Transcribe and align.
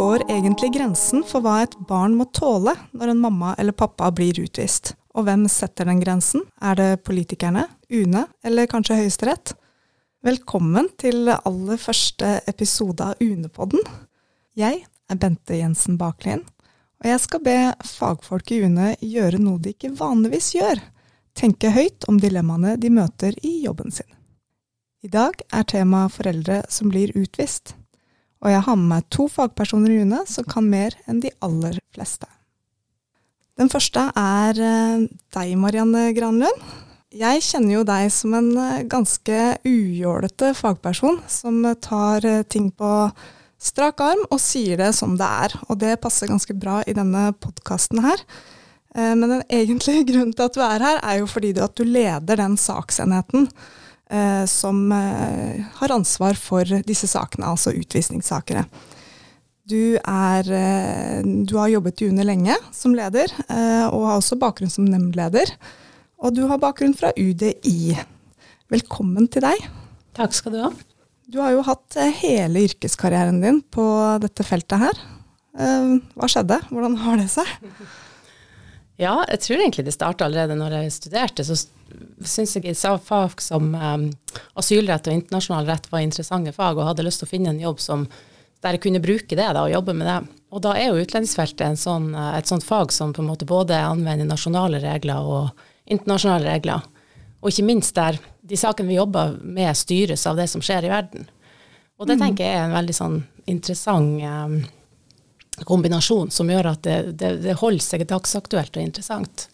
går 0.00 0.22
egentlig 0.30 0.70
grensen 0.72 1.20
for 1.28 1.44
hva 1.44 1.58
et 1.60 1.74
barn 1.84 2.14
må 2.16 2.24
tåle 2.32 2.72
når 2.96 3.10
en 3.12 3.18
mamma 3.20 3.50
eller 3.60 3.76
pappa 3.76 4.06
blir 4.16 4.38
utvist? 4.40 4.94
Og 5.12 5.26
hvem 5.26 5.42
setter 5.52 5.90
den 5.90 5.98
grensen? 6.00 6.46
Er 6.56 6.78
det 6.78 7.02
politikerne, 7.04 7.66
UNE 7.92 8.22
eller 8.40 8.70
kanskje 8.70 8.96
Høyesterett? 8.96 9.52
Velkommen 10.24 10.88
til 10.96 11.28
aller 11.28 11.76
første 11.82 12.30
episode 12.48 13.10
av 13.10 13.20
UNE-podden. 13.20 13.82
Jeg 14.56 14.78
er 14.88 15.20
Bente 15.20 15.58
Jensen 15.58 15.98
Baklien, 16.00 16.46
og 17.02 17.10
jeg 17.10 17.20
skal 17.26 17.44
be 17.44 17.58
fagfolk 17.90 18.54
i 18.56 18.62
UNE 18.64 18.94
gjøre 19.04 19.42
noe 19.42 19.60
de 19.60 19.74
ikke 19.74 19.92
vanligvis 19.98 20.54
gjør, 20.56 20.80
tenke 21.36 21.74
høyt 21.76 22.08
om 22.08 22.22
dilemmaene 22.24 22.78
de 22.80 22.88
møter 22.94 23.36
i 23.44 23.58
jobben 23.66 23.92
sin. 23.92 24.08
I 25.04 25.12
dag 25.12 25.44
er 25.52 25.68
temaet 25.68 26.16
foreldre 26.16 26.62
som 26.72 26.88
blir 26.88 27.12
utvist 27.20 27.74
og 28.40 28.52
jeg 28.52 28.64
har 28.66 28.76
med 28.80 28.90
meg 28.94 29.08
to 29.12 29.28
fagpersoner 29.28 29.92
i 29.92 30.02
UNE 30.04 30.24
som 30.28 30.46
kan 30.48 30.68
mer 30.68 30.96
enn 31.10 31.20
de 31.20 31.32
aller 31.44 31.76
fleste. 31.94 32.28
Den 33.60 33.68
første 33.68 34.06
er 34.16 34.60
eh, 34.64 35.02
deg, 35.36 35.50
Marianne 35.60 36.06
Granlund. 36.16 36.62
Jeg 37.12 37.42
kjenner 37.44 37.74
jo 37.74 37.82
deg 37.84 38.06
som 38.14 38.36
en 38.38 38.48
eh, 38.56 38.86
ganske 38.88 39.40
ujålete 39.68 40.54
fagperson, 40.56 41.20
som 41.28 41.60
tar 41.84 42.24
eh, 42.24 42.46
ting 42.48 42.70
på 42.72 43.10
strak 43.60 44.00
arm 44.00 44.22
og 44.30 44.40
sier 44.40 44.80
det 44.80 44.94
som 44.96 45.18
det 45.20 45.28
er. 45.44 45.58
Og 45.68 45.76
det 45.82 45.98
passer 46.00 46.30
ganske 46.30 46.56
bra 46.56 46.78
i 46.88 46.96
denne 46.96 47.28
podkasten 47.36 48.00
her. 48.06 48.24
Men 48.96 49.28
den 49.28 49.42
egentlige 49.52 50.06
grunnen 50.08 50.32
til 50.34 50.48
at 50.48 50.56
du 50.56 50.62
er 50.64 50.82
her, 50.82 51.02
er 51.04 51.20
jo 51.20 51.28
fordi 51.30 51.52
at 51.60 51.76
du 51.76 51.84
leder 51.84 52.40
den 52.40 52.56
saksenheten 52.58 53.44
som 54.50 54.88
eh, 54.92 55.60
har 55.78 55.92
ansvar 55.94 56.38
for 56.38 56.66
disse 56.86 57.06
sakene, 57.10 57.50
altså 57.52 57.74
utvisningssakere. 57.76 58.64
Du, 59.70 59.94
er, 60.02 60.48
eh, 60.50 61.20
du 61.22 61.54
har 61.60 61.70
jobbet 61.70 62.00
i 62.02 62.08
UNE 62.10 62.24
lenge 62.26 62.56
som 62.74 62.94
leder, 62.96 63.30
eh, 63.46 63.86
og 63.86 64.06
har 64.08 64.18
også 64.18 64.38
bakgrunn 64.40 64.72
som 64.72 64.88
nemndleder. 64.88 65.52
Og 66.20 66.34
du 66.34 66.42
har 66.50 66.58
bakgrunn 66.60 66.96
fra 66.96 67.12
UDI. 67.14 67.94
Velkommen 68.72 69.28
til 69.30 69.46
deg. 69.46 69.62
Takk 70.16 70.34
skal 70.34 70.56
du 70.56 70.60
ha. 70.64 70.72
Du 71.30 71.38
har 71.38 71.54
jo 71.54 71.62
hatt 71.68 71.98
eh, 72.00 72.10
hele 72.24 72.64
yrkeskarrieren 72.66 73.38
din 73.44 73.60
på 73.62 73.84
dette 74.24 74.46
feltet 74.46 74.82
her. 74.82 75.02
Eh, 75.54 75.96
hva 76.18 76.30
skjedde? 76.30 76.58
Hvordan 76.72 76.98
har 77.04 77.20
det 77.22 77.28
seg? 77.30 77.54
Ja, 79.00 79.22
jeg 79.30 79.40
tror 79.40 79.62
egentlig 79.62 79.86
det 79.86 79.94
starta 79.94 80.26
allerede 80.26 80.58
når 80.60 80.74
jeg 80.76 80.92
studerte. 80.92 81.44
Så 81.46 81.56
syns 82.28 82.56
jeg 82.58 82.76
fag 82.76 83.40
som 83.40 83.72
um, 83.72 84.10
asylrett 84.60 85.08
og 85.08 85.16
internasjonal 85.16 85.70
rett 85.70 85.88
var 85.92 86.04
interessante 86.04 86.52
fag, 86.52 86.76
og 86.76 86.90
hadde 86.90 87.06
lyst 87.06 87.22
til 87.22 87.30
å 87.30 87.30
finne 87.30 87.54
en 87.54 87.62
jobb 87.62 87.80
som, 87.80 88.04
der 88.60 88.76
jeg 88.76 88.84
kunne 88.84 89.00
bruke 89.00 89.38
det 89.38 89.46
da, 89.46 89.64
og 89.64 89.72
jobbe 89.72 89.94
med 89.96 90.10
det. 90.10 90.18
Og 90.52 90.60
da 90.66 90.74
er 90.76 90.90
jo 90.90 91.00
utlendingsfeltet 91.00 91.80
sånn, 91.80 92.10
eh, 92.12 92.34
et 92.36 92.50
sånt 92.50 92.66
fag 92.66 92.92
som 92.92 93.14
på 93.16 93.24
en 93.24 93.30
måte 93.30 93.48
både 93.48 93.78
anvender 93.78 94.28
nasjonale 94.28 94.82
regler 94.82 95.32
og 95.32 95.64
internasjonale 95.88 96.52
regler. 96.52 96.84
Og 97.40 97.54
ikke 97.54 97.68
minst 97.70 97.96
der 97.96 98.18
de 98.50 98.58
sakene 98.58 98.90
vi 98.90 98.98
jobber 98.98 99.38
med, 99.40 99.72
styres 99.78 100.26
av 100.28 100.36
det 100.36 100.50
som 100.52 100.60
skjer 100.60 100.84
i 100.84 100.92
verden. 100.92 101.24
Og 101.96 102.08
det 102.08 102.18
mm. 102.18 102.26
tenker 102.26 102.44
jeg 102.44 102.58
er 102.58 102.66
en 102.66 102.76
veldig 102.76 102.96
sånn 102.96 103.16
interessant 103.48 104.20
um, 104.20 104.60
kombinasjon 105.68 106.30
som 106.34 106.50
gjør 106.50 106.72
at 106.72 106.82
det, 106.86 106.98
det, 107.20 107.34
det 107.44 107.58
holder 107.60 107.84
seg 107.84 108.06
dagsaktuelt 108.08 108.76
og 108.76 108.84
interessant. 108.84 109.48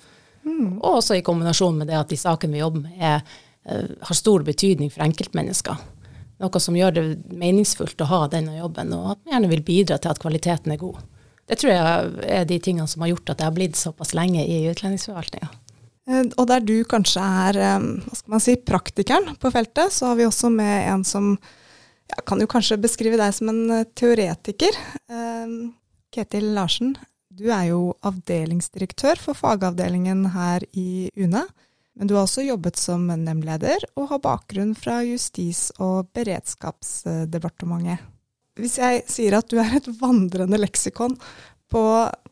Mm. 0.46 0.78
Og 0.78 1.00
også 1.00 1.18
i 1.18 1.24
kombinasjon 1.26 1.76
med 1.80 1.90
det 1.90 1.98
at 1.98 2.12
de 2.12 2.18
sakene 2.20 2.54
vi 2.54 2.62
jobber 2.62 2.86
med, 2.86 2.96
er, 3.02 3.22
uh, 3.66 3.92
har 4.08 4.18
stor 4.18 4.46
betydning 4.46 4.92
for 4.94 5.04
enkeltmennesker. 5.06 5.82
Noe 6.42 6.60
som 6.60 6.76
gjør 6.76 6.94
det 6.94 7.04
meningsfullt 7.32 8.02
å 8.04 8.10
ha 8.10 8.24
denne 8.30 8.58
jobben, 8.58 8.92
og 8.94 9.14
at 9.14 9.22
vi 9.24 9.32
gjerne 9.32 9.50
vil 9.50 9.64
bidra 9.66 9.96
til 9.98 10.12
at 10.12 10.20
kvaliteten 10.22 10.74
er 10.74 10.80
god. 10.80 11.00
Det 11.46 11.58
tror 11.60 11.72
jeg 11.72 12.26
er 12.36 12.48
de 12.48 12.58
tingene 12.62 12.90
som 12.90 13.04
har 13.04 13.14
gjort 13.14 13.32
at 13.32 13.40
jeg 13.40 13.48
har 13.48 13.56
blitt 13.56 13.78
såpass 13.78 14.12
lenge 14.18 14.42
i 14.44 14.66
utlendingsforvaltninga. 14.70 15.48
Eh, 16.10 16.26
og 16.36 16.48
der 16.50 16.62
du 16.66 16.76
kanskje 16.88 17.22
er 17.22 17.60
eh, 17.62 17.86
hva 18.04 18.18
skal 18.18 18.34
man 18.36 18.44
si, 18.44 18.56
praktikeren 18.68 19.38
på 19.40 19.52
feltet, 19.54 19.94
så 19.94 20.10
har 20.10 20.20
vi 20.20 20.28
også 20.28 20.50
med 20.52 20.90
en 20.92 21.06
som 21.06 21.32
ja, 21.32 22.20
kan 22.26 22.42
jo 22.42 22.50
kanskje 22.50 22.78
beskrive 22.82 23.18
deg 23.18 23.34
som 23.34 23.50
en 23.50 23.86
teoretiker. 23.98 24.76
Ketil 26.14 26.52
Larsen, 26.56 26.94
du 27.36 27.50
er 27.52 27.68
jo 27.70 27.94
avdelingsdirektør 28.06 29.20
for 29.20 29.36
fagavdelingen 29.36 30.24
her 30.32 30.64
i 30.72 31.10
UNE. 31.16 31.44
Men 31.96 32.08
du 32.08 32.14
har 32.16 32.26
også 32.26 32.44
jobbet 32.44 32.76
som 32.76 33.06
nemndleder, 33.08 33.84
og 33.96 34.10
har 34.10 34.20
bakgrunn 34.24 34.74
fra 34.76 35.00
Justis- 35.04 35.70
og 35.80 36.10
beredskapsdepartementet. 36.16 38.04
Hvis 38.56 38.78
jeg 38.80 39.04
sier 39.08 39.36
at 39.36 39.48
du 39.52 39.58
er 39.60 39.78
et 39.78 39.88
vandrende 40.00 40.60
leksikon 40.60 41.16
på, 41.72 41.82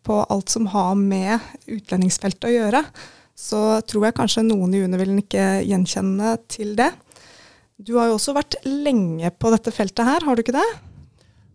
på 0.05 0.21
alt 0.33 0.53
som 0.53 0.69
har 0.73 0.95
med 1.01 1.41
utlendingsfeltet 1.69 2.49
å 2.49 2.55
gjøre, 2.55 2.85
så 3.35 3.81
tror 3.89 4.09
jeg 4.09 4.17
kanskje 4.21 4.47
noen 4.47 4.77
i 4.77 4.85
UNE 4.85 5.01
vil 5.01 5.17
ikke 5.21 5.65
gjenkjenne 5.67 6.37
til 6.49 6.77
det. 6.79 6.93
Du 7.77 7.97
har 7.99 8.09
jo 8.09 8.19
også 8.19 8.37
vært 8.37 8.61
lenge 8.69 9.33
på 9.37 9.51
dette 9.53 9.73
feltet 9.75 10.07
her, 10.07 10.25
har 10.25 10.37
du 10.37 10.45
ikke 10.45 10.57
det? 10.57 10.69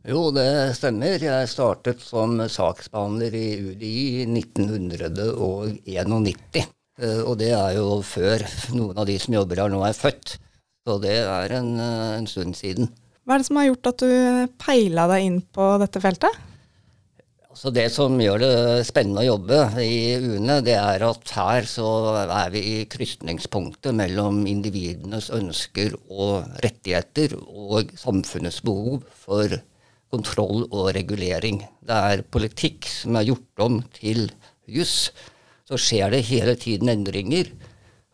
Jo, 0.09 0.31
det 0.33 0.73
stemmer. 0.73 1.21
Jeg 1.21 1.49
startet 1.51 1.99
som 2.01 2.31
saksbehandler 2.49 3.29
i 3.37 3.61
UDI 3.61 4.23
i 4.23 4.25
1991. 4.25 6.65
Eh, 6.97 7.21
og 7.21 7.37
det 7.37 7.53
er 7.53 7.77
jo 7.77 8.01
før 8.01 8.41
noen 8.73 8.97
av 8.97 9.05
de 9.05 9.21
som 9.21 9.37
jobber 9.37 9.61
her 9.61 9.69
nå 9.69 9.85
er 9.85 9.93
født. 9.93 10.41
Så 10.87 10.97
det 11.03 11.13
er 11.21 11.53
en, 11.59 11.77
eh, 11.77 12.17
en 12.17 12.25
stund 12.31 12.57
siden. 12.57 12.89
Hva 13.21 13.33
er 13.35 13.39
det 13.43 13.47
som 13.51 13.59
har 13.61 13.69
gjort 13.69 13.89
at 13.91 14.01
du 14.01 14.09
peila 14.57 15.05
deg 15.13 15.21
inn 15.27 15.45
på 15.45 15.77
dette 15.83 16.01
feltet? 16.01 16.33
Så 17.53 17.69
det 17.75 17.91
som 17.93 18.17
gjør 18.17 18.39
det 18.41 18.87
spennende 18.89 19.21
å 19.21 19.29
jobbe 19.35 19.61
i 19.83 20.17
UNE, 20.17 20.63
det 20.65 20.77
er 20.79 21.03
at 21.05 21.29
her 21.37 21.61
så 21.69 21.85
er 22.25 22.49
vi 22.49 22.81
i 22.81 22.85
krysningspunktet 22.89 23.93
mellom 23.93 24.41
individenes 24.49 25.29
ønsker 25.29 25.93
og 26.09 26.49
rettigheter 26.65 27.37
og 27.37 27.93
samfunnets 27.99 28.63
behov 28.65 29.03
for 29.13 29.53
kontroll 30.09 30.65
og 30.69 30.91
regulering. 30.97 31.61
Det 31.85 31.97
er 32.11 32.25
politikk 32.25 32.87
som 32.89 33.17
er 33.19 33.27
gjort 33.29 33.65
om 33.65 33.81
til 33.95 34.27
juss. 34.69 35.09
Så 35.69 35.77
skjer 35.77 36.13
det 36.13 36.25
hele 36.29 36.55
tiden 36.59 36.89
endringer. 36.89 37.51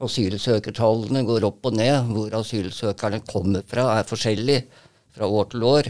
Asylsøkertallene 0.03 1.23
går 1.28 1.47
opp 1.47 1.69
og 1.69 1.78
ned. 1.79 2.11
Hvor 2.11 2.35
asylsøkerne 2.41 3.23
kommer 3.28 3.63
fra 3.67 3.94
er 3.95 4.09
forskjellig 4.09 4.59
fra 5.16 5.29
år 5.31 5.50
til 5.53 5.63
år. 5.63 5.89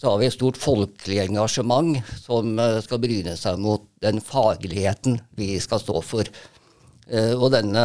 Så 0.00 0.08
har 0.08 0.20
vi 0.20 0.28
et 0.30 0.36
stort 0.36 0.56
folkelig 0.60 1.18
engasjement 1.26 1.98
som 2.22 2.54
eh, 2.56 2.78
skal 2.84 3.02
bryne 3.02 3.34
seg 3.36 3.58
mot 3.60 3.84
den 4.00 4.20
fagligheten 4.24 5.18
vi 5.36 5.58
skal 5.60 5.82
stå 5.82 6.00
for. 6.04 6.28
Eh, 7.10 7.34
og 7.34 7.50
denne 7.52 7.82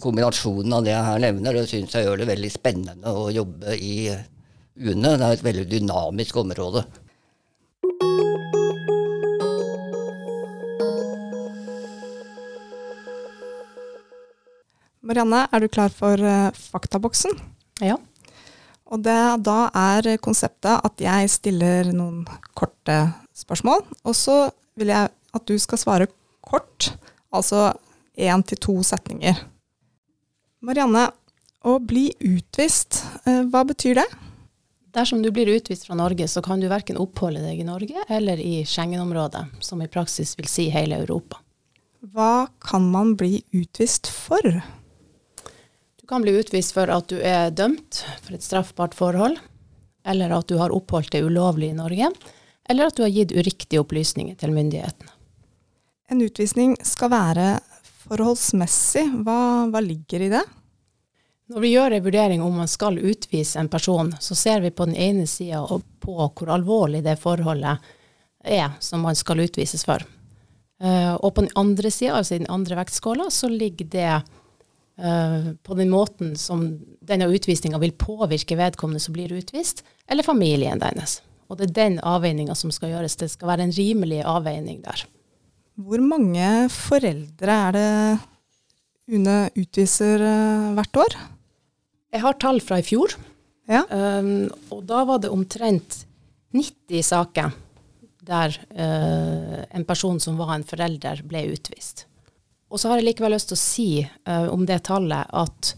kombinasjonen 0.00 0.72
av 0.78 0.86
det 0.86 0.94
jeg 0.94 1.08
her 1.08 1.24
nevner, 1.26 1.58
det 1.58 1.66
syns 1.68 1.96
jeg 1.96 2.06
gjør 2.06 2.22
det 2.22 2.30
veldig 2.32 2.52
spennende 2.54 3.12
å 3.12 3.28
jobbe 3.34 3.76
i 3.76 3.96
UNE. 4.74 5.14
Det 5.14 5.22
er 5.22 5.36
et 5.36 5.44
veldig 5.44 5.64
dynamisk 5.70 6.36
område. 6.42 6.84
Marianne, 15.04 15.44
er 15.52 15.60
du 15.60 15.68
klar 15.68 15.92
for 15.92 16.18
uh, 16.18 16.50
faktaboksen? 16.72 17.36
Ja. 17.84 17.98
Og 18.88 19.02
det, 19.04 19.18
da 19.44 19.68
er 19.76 20.16
konseptet 20.22 20.80
at 20.80 21.00
jeg 21.00 21.30
stiller 21.30 21.90
noen 21.92 22.24
korte 22.56 22.98
spørsmål, 23.36 23.84
og 24.02 24.16
så 24.16 24.48
vil 24.78 24.90
jeg 24.94 25.12
at 25.34 25.46
du 25.50 25.58
skal 25.60 25.80
svare 25.80 26.08
kort, 26.44 26.94
altså 27.34 27.74
én 28.16 28.42
til 28.46 28.58
to 28.62 28.78
setninger. 28.86 29.38
Marianne, 30.64 31.08
å 31.64 31.78
bli 31.78 32.08
utvist, 32.24 33.04
uh, 33.28 33.44
hva 33.52 33.62
betyr 33.68 34.00
det? 34.02 34.08
Dersom 34.94 35.22
du 35.22 35.30
blir 35.34 35.46
utvist 35.50 35.86
fra 35.86 35.96
Norge, 35.98 36.28
så 36.28 36.42
kan 36.42 36.60
du 36.62 36.68
verken 36.70 37.00
oppholde 37.02 37.42
deg 37.42 37.58
i 37.58 37.66
Norge 37.66 38.04
eller 38.14 38.38
i 38.38 38.60
Schengen-området, 38.62 39.42
som 39.60 39.82
i 39.82 39.90
praksis 39.90 40.36
vil 40.38 40.46
si 40.46 40.68
hele 40.70 41.00
Europa. 41.02 41.40
Hva 42.14 42.46
kan 42.62 42.86
man 42.92 43.16
bli 43.18 43.40
utvist 43.56 44.06
for? 44.06 44.44
Du 45.98 46.06
kan 46.06 46.22
bli 46.22 46.36
utvist 46.38 46.76
for 46.76 46.92
at 46.94 47.10
du 47.10 47.18
er 47.18 47.50
dømt 47.50 48.04
for 48.22 48.36
et 48.36 48.46
straffbart 48.46 48.94
forhold, 48.94 49.40
eller 50.06 50.36
at 50.36 50.46
du 50.46 50.60
har 50.60 50.74
oppholdt 50.74 51.10
deg 51.16 51.26
ulovlig 51.26 51.72
i 51.72 51.78
Norge, 51.80 52.12
eller 52.70 52.86
at 52.86 52.94
du 52.94 53.02
har 53.02 53.10
gitt 53.10 53.34
uriktige 53.34 53.82
opplysninger 53.82 54.38
til 54.38 54.54
myndighetene. 54.54 55.10
En 56.12 56.22
utvisning 56.22 56.76
skal 56.86 57.10
være 57.10 57.48
forholdsmessig. 58.04 59.08
Hva, 59.24 59.64
hva 59.72 59.82
ligger 59.82 60.28
i 60.28 60.34
det? 60.36 60.44
Når 61.52 61.60
vi 61.60 61.74
gjør 61.74 61.92
en 61.92 62.04
vurdering 62.06 62.42
om 62.42 62.54
man 62.56 62.70
skal 62.70 62.96
utvise 62.96 63.58
en 63.60 63.68
person, 63.68 64.14
så 64.20 64.34
ser 64.34 64.62
vi 64.64 64.70
på 64.72 64.86
den 64.88 64.96
ene 64.96 65.26
sida 65.28 65.60
på 66.00 66.14
hvor 66.16 66.52
alvorlig 66.54 67.02
det 67.04 67.18
forholdet 67.20 67.84
er 68.44 68.70
som 68.80 69.04
man 69.04 69.16
skal 69.18 69.42
utvises 69.44 69.84
for. 69.84 70.00
Uh, 70.80 71.14
og 71.20 71.34
på 71.36 71.44
den 71.44 71.52
andre 71.60 71.90
sida, 71.92 72.16
altså 72.16 72.34
i 72.34 72.40
den 72.42 72.50
andre 72.52 72.78
vektskåla, 72.80 73.28
så 73.30 73.50
ligger 73.52 73.90
det 73.92 74.08
uh, 74.16 75.52
på 75.60 75.76
den 75.76 75.92
måten 75.92 76.32
som 76.40 76.64
denne 77.04 77.28
utvisninga 77.28 77.78
vil 77.82 77.92
påvirke 77.92 78.56
vedkommende 78.58 79.04
som 79.04 79.16
blir 79.16 79.36
utvist, 79.36 79.84
eller 80.08 80.26
familien 80.26 80.80
deres. 80.80 81.20
Og 81.52 81.60
det 81.60 81.68
er 81.68 81.76
den 81.76 82.00
avveininga 82.00 82.56
som 82.56 82.72
skal 82.72 82.94
gjøres. 82.94 83.18
Det 83.20 83.28
skal 83.32 83.52
være 83.52 83.68
en 83.68 83.76
rimelig 83.76 84.22
avveining 84.24 84.80
der. 84.84 85.04
Hvor 85.76 86.00
mange 86.00 86.70
foreldre 86.72 87.60
er 87.68 87.76
det 87.76 87.88
UNE 89.12 89.38
utviser 89.60 90.24
uh, 90.24 90.72
hvert 90.80 91.02
år? 91.04 91.20
Jeg 92.14 92.22
har 92.22 92.36
tall 92.38 92.60
fra 92.62 92.78
i 92.78 92.86
fjor. 92.86 93.16
Ja. 93.66 93.82
Um, 93.90 94.46
og 94.70 94.84
da 94.86 95.02
var 95.08 95.22
det 95.22 95.32
omtrent 95.34 96.04
90 96.54 97.02
saker 97.08 97.54
der 98.24 98.54
uh, 98.78 99.64
en 99.74 99.86
person 99.88 100.20
som 100.22 100.38
var 100.38 100.54
en 100.54 100.66
forelder, 100.66 101.24
ble 101.26 101.42
utvist. 101.56 102.06
Og 102.70 102.80
så 102.80 102.90
har 102.90 103.00
jeg 103.00 103.08
likevel 103.10 103.34
lyst 103.34 103.50
til 103.50 103.58
å 103.58 103.64
si 103.64 103.88
uh, 104.04 104.46
om 104.52 104.62
det 104.68 104.84
tallet 104.86 105.26
at 105.34 105.74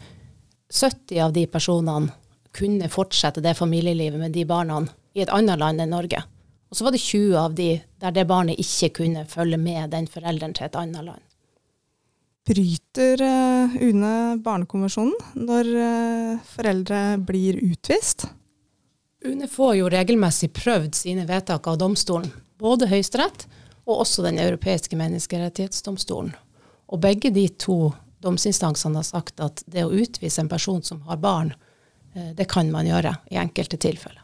70 0.68 1.22
av 1.24 1.34
de 1.34 1.46
personene 1.48 2.12
kunne 2.56 2.88
fortsette 2.92 3.42
det 3.44 3.56
familielivet 3.56 4.20
med 4.20 4.32
de 4.36 4.44
barna 4.48 4.82
i 5.16 5.22
et 5.24 5.32
annet 5.32 5.60
land 5.60 5.80
enn 5.80 5.92
Norge. 5.92 6.20
Og 6.68 6.76
så 6.76 6.86
var 6.86 6.92
det 6.92 7.00
20 7.04 7.36
av 7.40 7.56
de 7.56 7.70
der 8.02 8.12
det 8.12 8.26
barnet 8.28 8.60
ikke 8.60 8.92
kunne 9.00 9.24
følge 9.30 9.58
med 9.60 9.92
den 9.94 10.08
forelderen 10.10 10.54
til 10.56 10.68
et 10.68 10.78
annet 10.78 11.06
land. 11.06 11.22
Bryter 12.46 13.22
uh, 13.22 13.76
UNE 13.82 14.38
barnekonvensjonen 14.38 15.14
når 15.34 15.70
uh, 15.74 16.42
foreldre 16.46 17.00
blir 17.18 17.58
utvist? 17.58 18.28
UNE 19.26 19.48
får 19.50 19.72
jo 19.80 19.88
regelmessig 19.90 20.52
prøvd 20.54 20.94
sine 20.94 21.24
vedtak 21.26 21.66
av 21.66 21.80
domstolen, 21.80 22.30
både 22.62 22.86
Høyesterett 22.86 23.48
og 23.86 24.04
også 24.04 24.22
Den 24.28 24.38
europeiske 24.38 24.98
menneskerettighetsdomstolen. 24.98 26.36
Og 26.86 27.02
begge 27.02 27.32
de 27.34 27.48
to 27.58 27.90
domsinstansene 28.22 29.02
har 29.02 29.08
sagt 29.08 29.42
at 29.42 29.64
det 29.66 29.82
å 29.82 29.90
utvise 29.90 30.44
en 30.44 30.50
person 30.50 30.78
som 30.86 31.02
har 31.10 31.18
barn, 31.18 31.50
uh, 32.14 32.30
det 32.38 32.46
kan 32.52 32.70
man 32.70 32.86
gjøre 32.86 33.16
i 33.34 33.42
enkelte 33.42 33.80
tilfeller. 33.82 34.22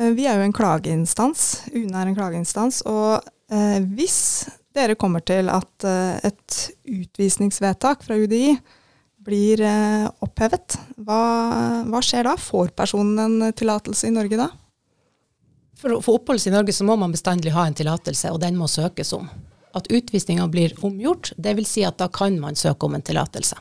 Vi 0.00 0.24
er 0.24 0.38
jo 0.38 0.46
en 0.46 0.54
klageinstans. 0.56 1.66
UNE 1.74 1.98
er 1.98 2.08
en 2.08 2.16
klageinstans. 2.16 2.78
Og 2.88 3.20
hvis 3.92 4.46
dere 4.74 4.96
kommer 4.98 5.22
til 5.26 5.50
at 5.50 5.86
uh, 5.86 6.18
et 6.26 6.60
utvisningsvedtak 6.86 8.04
fra 8.06 8.18
UDI 8.18 8.54
blir 9.20 9.60
uh, 9.66 10.06
opphevet, 10.24 10.78
hva, 11.02 11.20
hva, 11.90 12.02
skjer 12.04 12.28
da? 12.28 12.36
Får 12.40 12.72
personen 12.78 13.18
en 13.20 13.54
tillatelse 13.56 14.08
i 14.08 14.14
Norge 14.14 14.38
da? 14.40 14.48
For 15.80 15.96
å 15.96 16.02
få 16.04 16.18
oppholdelse 16.18 16.50
i 16.50 16.54
Norge 16.54 16.74
så 16.76 16.86
må 16.86 16.96
man 17.00 17.12
bestandig 17.12 17.54
ha 17.54 17.66
en 17.66 17.76
tillatelse, 17.76 18.32
og 18.32 18.40
den 18.42 18.58
må 18.60 18.68
søkes 18.68 19.12
om. 19.16 19.28
At 19.76 19.90
utvisninga 19.92 20.46
blir 20.50 20.74
omgjort, 20.84 21.32
dvs. 21.36 21.74
Si 21.74 21.84
at 21.86 21.98
da 22.00 22.10
kan 22.12 22.36
man 22.40 22.58
søke 22.58 22.86
om 22.86 22.96
en 22.98 23.04
tillatelse. 23.04 23.58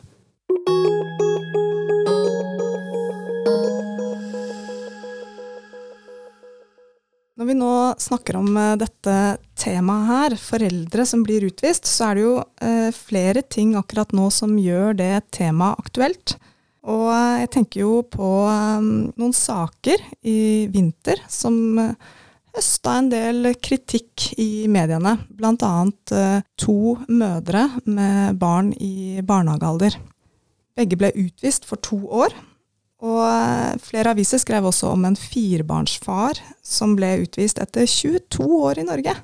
Når 7.39 7.47
vi 7.47 7.55
nå 7.55 7.73
snakker 8.03 8.35
om 8.35 8.51
uh, 8.57 8.75
dette 8.79 9.13
temaet 9.59 10.09
her, 10.09 10.35
foreldre 10.39 11.05
som 11.07 11.23
blir 11.25 11.45
utvist, 11.47 11.87
så 11.89 12.09
er 12.09 12.17
det 12.17 12.23
jo 12.25 12.35
eh, 12.63 12.89
flere 12.95 13.43
ting 13.43 13.75
akkurat 13.79 14.13
nå 14.15 14.29
som 14.33 14.55
gjør 14.59 14.97
det 14.99 15.13
temaet 15.35 15.81
aktuelt. 15.83 16.37
Og 16.89 17.09
jeg 17.11 17.51
tenker 17.53 17.83
jo 17.83 17.93
på 18.07 18.31
eh, 18.49 18.89
noen 19.19 19.35
saker 19.35 20.03
i 20.23 20.39
vinter 20.71 21.21
som 21.29 21.55
høsta 22.55 22.95
en 22.97 23.09
del 23.11 23.53
kritikk 23.61 24.31
i 24.41 24.67
mediene. 24.71 25.17
Blant 25.29 25.63
annet 25.63 26.15
to 26.59 26.95
mødre 27.07 27.67
med 27.85 28.39
barn 28.41 28.73
i 28.73 29.21
barnehagealder. 29.21 29.99
Begge 30.79 30.97
ble 30.97 31.11
utvist 31.19 31.67
for 31.69 31.83
to 31.83 31.99
år 32.23 32.33
og 33.05 33.23
eh, 33.23 33.79
flere 33.79 34.13
aviser 34.13 34.41
skrev 34.41 34.67
også 34.69 34.91
om 34.91 35.05
en 35.07 35.17
firebarnsfar 35.17 36.39
som 36.65 36.97
ble 36.99 37.15
utvist 37.23 37.61
etter 37.63 37.87
22 37.87 38.47
år 38.59 38.81
i 38.81 38.87
Norge. 38.87 39.15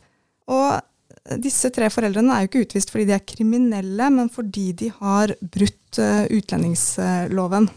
Og 0.51 1.39
disse 1.41 1.71
tre 1.73 1.89
foreldrene 1.89 2.35
er 2.35 2.43
jo 2.43 2.51
ikke 2.51 2.65
utvist 2.67 2.91
fordi 2.93 3.07
de 3.09 3.15
er 3.17 3.25
kriminelle, 3.25 4.09
men 4.13 4.29
fordi 4.33 4.67
de 4.77 4.91
har 4.99 5.33
brutt 5.41 5.99
eh, 6.01 6.27
utlendingsloven. 6.37 7.69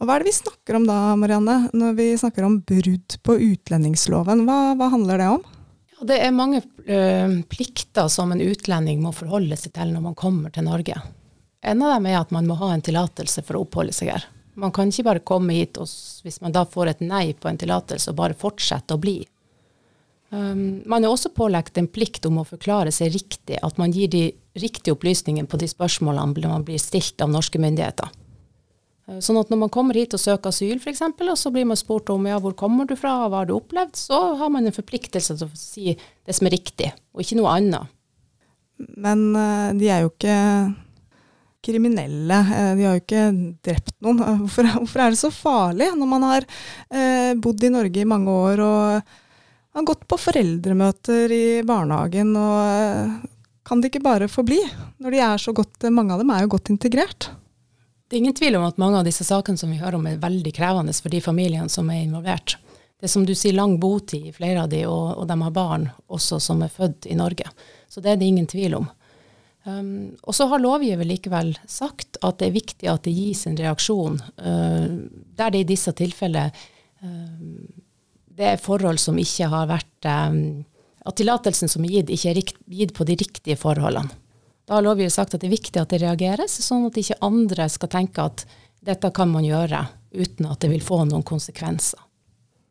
Og 0.00 0.08
Hva 0.08 0.16
er 0.16 0.22
det 0.22 0.30
vi 0.30 0.38
snakker 0.38 0.78
om 0.78 0.86
da, 0.88 0.98
Marianne, 1.20 1.56
når 1.76 1.96
vi 1.98 2.08
snakker 2.18 2.46
om 2.46 2.58
brudd 2.66 3.18
på 3.22 3.36
utlendingsloven? 3.50 4.46
Hva, 4.48 4.58
hva 4.80 4.90
handler 4.94 5.20
det 5.20 5.28
om? 5.36 5.42
Ja, 5.92 6.06
det 6.08 6.18
er 6.24 6.34
mange 6.34 6.62
øh, 6.64 7.34
plikter 7.52 8.08
som 8.08 8.32
en 8.32 8.42
utlending 8.42 9.02
må 9.04 9.12
forholde 9.14 9.58
seg 9.60 9.74
til 9.76 9.92
når 9.92 10.06
man 10.08 10.18
kommer 10.18 10.54
til 10.54 10.64
Norge. 10.66 10.96
En 11.60 11.84
av 11.84 11.98
dem 11.98 12.08
er 12.08 12.22
at 12.22 12.32
man 12.32 12.48
må 12.48 12.56
ha 12.56 12.72
en 12.72 12.84
tillatelse 12.84 13.44
for 13.44 13.58
å 13.58 13.66
oppholde 13.66 13.92
seg 13.94 14.14
her. 14.14 14.24
Man 14.60 14.72
kan 14.74 14.88
ikke 14.88 15.06
bare 15.06 15.22
komme 15.24 15.54
hit, 15.54 15.76
og 15.78 15.86
hvis 16.24 16.40
man 16.42 16.56
da 16.56 16.64
får 16.68 16.94
et 16.94 17.04
nei 17.04 17.26
på 17.36 17.48
en 17.50 17.60
tillatelse, 17.60 18.10
og 18.10 18.18
bare 18.18 18.38
fortsette 18.40 18.96
å 18.96 19.00
bli. 19.00 19.20
Um, 20.30 20.82
man 20.86 21.02
er 21.02 21.10
også 21.10 21.32
pålagt 21.34 21.78
en 21.80 21.88
plikt 21.90 22.26
om 22.28 22.36
å 22.38 22.46
forklare 22.46 22.92
seg 22.94 23.10
riktig, 23.16 23.56
at 23.58 23.78
man 23.82 23.90
gir 23.90 24.06
de 24.12 24.28
riktige 24.54 24.94
opplysningene 24.94 25.50
på 25.50 25.58
de 25.58 25.66
spørsmålene 25.70 26.46
man 26.46 26.66
blir 26.66 26.78
stilt 26.78 27.18
av 27.24 27.32
norske 27.32 27.58
myndigheter. 27.58 28.12
Uh, 29.10 29.18
sånn 29.18 29.40
at 29.40 29.50
når 29.50 29.64
man 29.64 29.72
kommer 29.74 29.98
hit 29.98 30.14
og 30.14 30.22
søker 30.22 30.54
asyl, 30.54 30.76
f.eks., 30.78 31.02
og 31.02 31.38
så 31.38 31.50
blir 31.50 31.66
man 31.66 31.78
spurt 31.78 32.12
om 32.14 32.28
ja, 32.30 32.38
hvor 32.38 32.54
kommer 32.54 32.86
du 32.86 32.94
fra, 32.98 33.16
hva 33.26 33.42
har 33.42 33.48
du 33.48 33.56
opplevd, 33.56 33.98
så 33.98 34.20
har 34.38 34.52
man 34.54 34.70
en 34.70 34.76
forpliktelse 34.76 35.34
til 35.40 35.48
å 35.48 35.58
si 35.58 35.96
det 35.98 36.36
som 36.36 36.46
er 36.46 36.54
riktig, 36.54 36.92
og 37.10 37.24
ikke 37.24 37.38
noe 37.40 37.56
annet. 37.56 37.90
Men 39.02 39.24
uh, 39.34 39.72
de 39.74 39.90
er 39.90 40.04
jo 40.04 40.12
ikke 40.12 40.36
kriminelle. 41.60 42.38
Eh, 42.54 42.70
de 42.78 42.86
har 42.86 42.94
jo 42.94 43.02
ikke 43.02 43.24
drept 43.66 43.98
noen. 44.00 44.22
Hvorfor, 44.44 44.70
hvorfor, 44.78 45.02
er 45.02 45.10
det 45.12 45.20
så 45.20 45.32
farlig 45.34 45.90
når 45.92 46.08
man 46.08 46.22
har 46.24 46.46
bodd 47.42 47.66
i 47.66 47.72
Norge 47.74 48.00
i 48.00 48.08
mange 48.08 48.32
år 48.46 48.62
og 48.64 49.10
har 49.74 49.86
gått 49.86 50.06
på 50.08 50.18
foreldremøter 50.18 51.32
i 51.32 51.44
barnehagen? 51.66 52.32
og 52.36 52.56
eh, 52.66 53.12
Kan 53.66 53.82
de 53.82 53.90
ikke 53.90 54.02
bare 54.04 54.30
få 54.30 54.44
bli? 54.46 54.58
Når 54.98 55.14
de 55.14 55.22
er 55.26 55.38
så 55.38 55.54
godt, 55.56 55.90
Mange 55.90 56.14
av 56.14 56.22
dem 56.22 56.32
er 56.34 56.44
jo 56.44 56.54
godt 56.56 56.72
integrert. 56.74 57.30
Det 58.10 58.16
er 58.16 58.24
ingen 58.24 58.34
tvil 58.34 58.58
om 58.58 58.66
at 58.66 58.80
mange 58.82 58.98
av 58.98 59.06
disse 59.06 59.22
sakene 59.22 59.60
som 59.60 59.70
vi 59.70 59.78
hører 59.78 60.00
om 60.00 60.06
er 60.10 60.18
veldig 60.18 60.52
krevende 60.56 60.94
for 60.98 61.12
de 61.14 61.20
familiene 61.22 61.70
som 61.70 61.90
er 61.94 62.02
involvert. 62.02 62.56
Det 62.98 63.06
er 63.06 63.12
som 63.12 63.22
du 63.24 63.36
sier 63.38 63.54
lang 63.54 63.78
botid 63.80 64.26
i 64.26 64.32
flere 64.34 64.64
av 64.64 64.72
de, 64.72 64.82
og, 64.90 65.20
og 65.22 65.28
de 65.30 65.36
har 65.40 65.52
barn 65.54 65.86
også 66.10 66.40
som 66.42 66.64
er 66.66 66.72
født 66.74 67.06
i 67.06 67.14
Norge. 67.16 67.46
Så 67.88 68.02
det 68.02 68.10
er 68.10 68.18
det 68.18 68.26
ingen 68.26 68.48
tvil 68.50 68.74
om. 68.80 68.90
Um, 69.64 70.16
og 70.24 70.34
så 70.34 70.48
har 70.50 70.60
lovgiver 70.60 71.06
likevel 71.06 71.52
sagt 71.68 72.18
at 72.24 72.40
det 72.40 72.48
er 72.48 72.56
viktig 72.56 72.90
at 72.90 73.04
det 73.04 73.12
gis 73.12 73.44
en 73.46 73.58
reaksjon 73.60 74.18
uh, 74.40 74.88
der 75.36 75.52
det 75.52 75.62
i 75.62 75.68
disse 75.68 75.92
tilfellene 75.96 76.48
uh, 77.04 77.79
det 78.40 78.48
er 78.48 78.62
forhold 78.62 79.00
som 79.02 79.18
ikke 79.20 79.50
har 79.52 79.68
vært 79.68 80.08
um, 80.08 80.64
At 81.04 81.16
tillatelsen 81.20 81.68
som 81.68 81.84
er 81.84 81.98
gitt, 81.98 82.10
ikke 82.12 82.32
er 82.32 82.40
gitt 82.80 82.92
på 82.96 83.06
de 83.08 83.16
riktige 83.20 83.56
forholdene. 83.56 84.12
Da 84.68 84.76
har 84.76 84.84
lovgiver 84.84 85.10
sagt 85.10 85.34
at 85.34 85.42
det 85.42 85.48
er 85.48 85.56
viktig 85.56 85.80
at 85.80 85.90
det 85.90 86.02
reageres, 86.02 86.52
sånn 86.62 86.84
at 86.86 86.98
ikke 87.00 87.16
andre 87.26 87.66
skal 87.72 87.90
tenke 87.90 88.22
at 88.22 88.44
dette 88.84 89.08
kan 89.16 89.32
man 89.32 89.46
gjøre 89.46 89.80
uten 90.12 90.46
at 90.46 90.60
det 90.62 90.70
vil 90.70 90.84
få 90.84 91.00
noen 91.08 91.24
konsekvenser. 91.26 91.98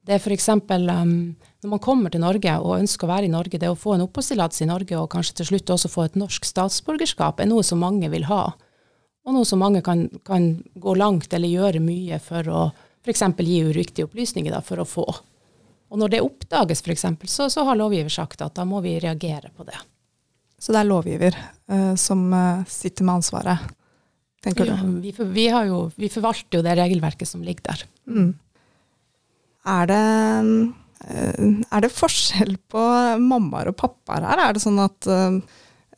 Det 0.05 0.15
er 0.15 0.21
f.eks. 0.23 0.47
Um, 0.49 1.11
når 1.61 1.73
man 1.73 1.81
kommer 1.83 2.13
til 2.13 2.23
Norge 2.23 2.53
og 2.61 2.77
ønsker 2.77 3.05
å 3.05 3.11
være 3.11 3.27
i 3.27 3.33
Norge, 3.33 3.59
det 3.61 3.69
å 3.69 3.77
få 3.77 3.97
en 3.97 4.05
oppholdstillatelse 4.05 4.65
i 4.65 4.69
Norge 4.69 4.97
og 4.97 5.09
kanskje 5.11 5.39
til 5.41 5.49
slutt 5.51 5.73
også 5.75 5.91
få 5.91 6.05
et 6.07 6.17
norsk 6.17 6.47
statsborgerskap, 6.47 7.41
er 7.41 7.49
noe 7.49 7.65
som 7.67 7.81
mange 7.83 8.09
vil 8.13 8.29
ha. 8.29 8.43
Og 9.27 9.35
noe 9.35 9.45
som 9.45 9.61
mange 9.61 9.83
kan, 9.85 10.07
kan 10.25 10.53
gå 10.79 10.95
langt 10.97 11.33
eller 11.35 11.51
gjøre 11.51 11.83
mye 11.83 12.21
for 12.23 12.47
å 12.47 12.63
f.eks. 13.03 13.25
gi 13.43 13.59
uriktige 13.67 14.07
opplysninger 14.07 14.55
da, 14.55 14.63
for 14.65 14.81
å 14.81 14.87
få. 14.87 15.05
Og 15.89 16.01
når 16.01 16.13
det 16.13 16.21
oppdages 16.25 16.83
f.eks., 16.85 17.05
så, 17.25 17.47
så 17.49 17.65
har 17.65 17.79
lovgiver 17.79 18.13
sagt 18.13 18.43
at 18.45 18.55
da 18.57 18.65
må 18.67 18.81
vi 18.85 18.97
reagere 19.01 19.49
på 19.55 19.65
det. 19.67 19.77
Så 20.59 20.75
det 20.75 20.81
er 20.81 20.89
lovgiver 20.89 21.37
uh, 21.71 21.95
som 21.97 22.27
uh, 22.33 22.65
sitter 22.69 23.07
med 23.07 23.21
ansvaret, 23.21 23.71
tenker 24.43 24.69
ja, 24.69 24.75
du? 24.77 24.99
Vi, 25.01 25.13
for, 25.15 25.31
vi, 25.33 25.47
jo, 25.49 25.85
vi, 25.95 26.11
forvalter 26.11 26.59
jo 26.59 26.65
det 26.65 26.75
regelverket 26.77 27.29
som 27.29 27.41
ligger 27.45 27.71
der. 27.71 27.87
Mm. 28.11 28.29
Er 29.69 29.89
det 29.89 30.03
Eh, 31.07 31.45
er 31.71 31.83
det 31.83 31.95
forskjell 31.95 32.57
på 32.71 32.81
mammaer 33.23 33.71
og 33.71 33.77
pappaer 33.79 34.25
her? 34.27 34.43
Er 34.43 34.55
det 34.55 34.63
sånn 34.63 34.81
at 34.83 35.07
eh, 35.07 35.39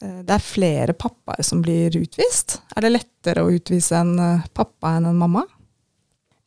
det 0.02 0.36
er 0.36 0.46
flere 0.46 0.98
pappaer 0.98 1.46
som 1.46 1.64
blir 1.66 1.96
utvist? 1.98 2.60
Er 2.76 2.86
det 2.86 2.94
lettere 2.94 3.46
å 3.46 3.52
utvise 3.54 3.98
en 3.98 4.14
eh, 4.22 4.46
pappa 4.54 4.96
enn 4.98 5.10
en 5.10 5.22
mamma? 5.22 5.46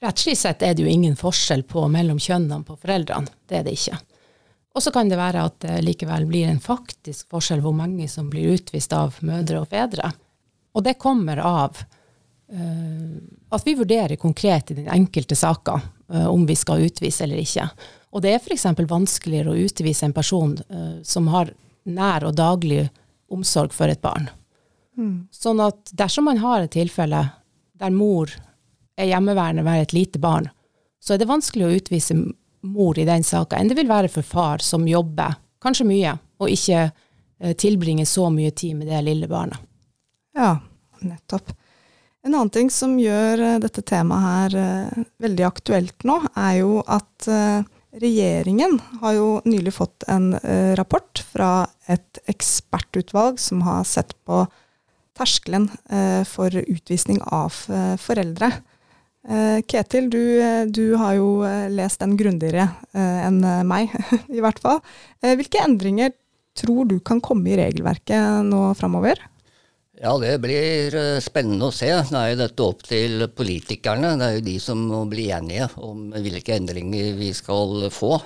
Rettslig 0.04 0.36
sett 0.36 0.62
er 0.62 0.74
det 0.74 0.84
jo 0.84 0.90
ingen 0.90 1.16
forskjell 1.16 1.62
på 1.68 1.86
mellom 1.88 2.18
kjønnene 2.20 2.66
på 2.66 2.76
foreldrene. 2.76 3.30
Det 3.48 3.60
er 3.60 3.64
det 3.64 3.76
ikke. 3.78 3.96
Og 4.74 4.82
så 4.82 4.90
kan 4.92 5.08
det 5.08 5.18
være 5.18 5.44
at 5.46 5.58
det 5.62 5.80
likevel 5.86 6.26
blir 6.28 6.50
en 6.50 6.60
faktisk 6.62 7.30
forskjell 7.32 7.62
hvor 7.64 7.76
mange 7.76 8.08
som 8.10 8.26
blir 8.30 8.56
utvist 8.56 8.92
av 8.92 9.16
mødre 9.24 9.62
og 9.62 9.68
fedre. 9.70 10.10
Og 10.74 10.82
det 10.82 10.96
kommer 11.00 11.38
av 11.38 11.78
uh, 11.78 13.18
at 13.54 13.66
vi 13.66 13.76
vurderer 13.78 14.18
konkret 14.20 14.72
i 14.74 14.78
den 14.80 14.90
enkelte 14.90 15.38
saka 15.38 15.78
uh, 15.78 16.26
om 16.26 16.42
vi 16.46 16.56
skal 16.58 16.82
utvise 16.88 17.24
eller 17.24 17.40
ikke. 17.44 17.68
Og 18.14 18.24
det 18.24 18.34
er 18.34 18.42
f.eks. 18.42 18.66
vanskeligere 18.90 19.54
å 19.54 19.62
utvise 19.62 20.08
en 20.08 20.16
person 20.16 20.56
uh, 20.58 20.98
som 21.06 21.30
har 21.30 21.54
nær 21.86 22.26
og 22.26 22.34
daglig 22.34 22.88
omsorg 23.30 23.72
for 23.74 23.92
et 23.92 24.02
barn. 24.02 24.26
Mm. 24.98 25.30
Sånn 25.34 25.62
at 25.62 25.94
dersom 25.94 26.26
man 26.26 26.42
har 26.42 26.64
et 26.64 26.74
tilfelle 26.74 27.22
der 27.78 27.94
mor 27.94 28.30
er 28.96 29.10
hjemmeværende 29.10 29.64
være 29.66 29.88
et 29.88 29.96
lite 29.96 30.20
barn, 30.22 30.48
så 31.02 31.14
er 31.14 31.20
det 31.20 31.30
vanskelig 31.30 31.66
å 31.66 31.74
utvise 31.78 32.16
mor 32.64 32.98
i 32.98 33.06
den 33.06 33.24
saka 33.26 33.58
enn 33.60 33.68
det 33.68 33.76
vil 33.78 33.90
være 33.90 34.10
for 34.12 34.26
far, 34.26 34.62
som 34.64 34.86
jobber 34.88 35.36
kanskje 35.64 35.88
mye, 35.88 36.14
og 36.40 36.52
ikke 36.52 36.80
eh, 36.84 37.54
tilbringer 37.60 38.08
så 38.08 38.28
mye 38.32 38.52
tid 38.56 38.78
med 38.80 38.90
det 38.92 39.02
lille 39.06 39.28
barnet. 39.30 39.60
Ja, 40.36 40.56
nettopp. 41.04 41.52
En 42.24 42.32
annen 42.32 42.52
ting 42.52 42.70
som 42.72 42.96
gjør 43.00 43.42
eh, 43.44 43.60
dette 43.62 43.84
temaet 43.86 44.24
her 44.24 44.58
eh, 44.60 45.06
veldig 45.24 45.46
aktuelt 45.48 46.06
nå, 46.08 46.20
er 46.34 46.60
jo 46.62 46.82
at 46.84 47.28
regjeringen 47.94 48.80
har 49.00 49.12
jo 49.14 49.26
nylig 49.46 49.70
fått 49.76 50.02
en 50.10 50.32
rapport 50.74 51.20
fra 51.30 51.68
et 51.86 52.18
ekspertutvalg 52.26 53.38
som 53.38 53.62
har 53.62 53.84
sett 53.86 54.16
på 54.26 54.40
terskelen 55.14 55.68
for 56.26 56.50
utvisning 56.58 57.20
av 57.22 57.54
foreldre. 58.02 58.50
Eh, 59.24 59.62
Ketil, 59.64 60.10
du, 60.12 60.20
eh, 60.40 60.64
du, 60.68 60.94
har 61.00 61.14
jo 61.16 61.28
eh, 61.48 61.70
lest 61.72 62.02
den 62.02 62.12
grundigere 62.20 62.68
enn 62.92 63.40
meg, 63.64 63.92
i 64.36 64.42
hvert 64.44 64.60
fall. 64.60 64.82
hvilke 65.24 65.62
endringer 65.64 66.12
tror 66.54 66.84
du 66.90 66.98
kan 67.00 67.22
komme 67.24 67.50
i 67.50 67.56
regelverket 67.58 68.44
nå 68.46 68.66
framover? 68.78 69.18
Ja, 69.94 70.12
det 70.20 70.36
blir 70.42 70.94
spennende 71.22 71.70
å 71.70 71.74
se. 71.74 71.88
Nå 72.10 72.20
er 72.20 72.32
jo 72.32 72.40
dette 72.42 72.66
opp 72.66 72.82
til 72.84 73.24
politikerne. 73.30 74.12
Det 74.18 74.26
er 74.26 74.36
jo 74.36 74.46
de 74.50 74.54
som 74.62 74.80
må 74.90 75.04
bli 75.08 75.28
enige 75.32 75.70
om 75.78 76.10
hvilke 76.12 76.58
endringer 76.58 77.14
vi 77.16 77.30
skal 77.34 77.86
få. 77.94 78.18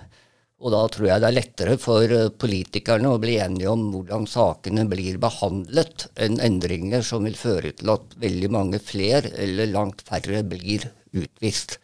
Og 0.59 0.73
da 0.75 0.81
tror 0.91 1.07
jeg 1.07 1.23
det 1.23 1.29
er 1.29 1.37
lettere 1.37 1.75
for 1.79 2.15
eh, 2.15 2.31
politikerne 2.35 3.13
å 3.15 3.21
bli 3.23 3.37
enige 3.39 3.71
om 3.71 3.85
hvordan 3.93 4.27
sakene 4.27 4.89
blir 4.91 5.21
behandlet, 5.23 6.09
enn 6.19 6.41
endringer 6.43 7.05
som 7.07 7.29
vil 7.29 7.39
føre 7.39 7.71
til 7.79 7.93
at 7.95 8.17
veldig 8.19 8.51
mange 8.57 8.81
flere 8.83 9.31
eller 9.39 9.71
langt 9.71 10.03
færre 10.09 10.43
blir 10.43 10.89
utvist. 11.15 11.79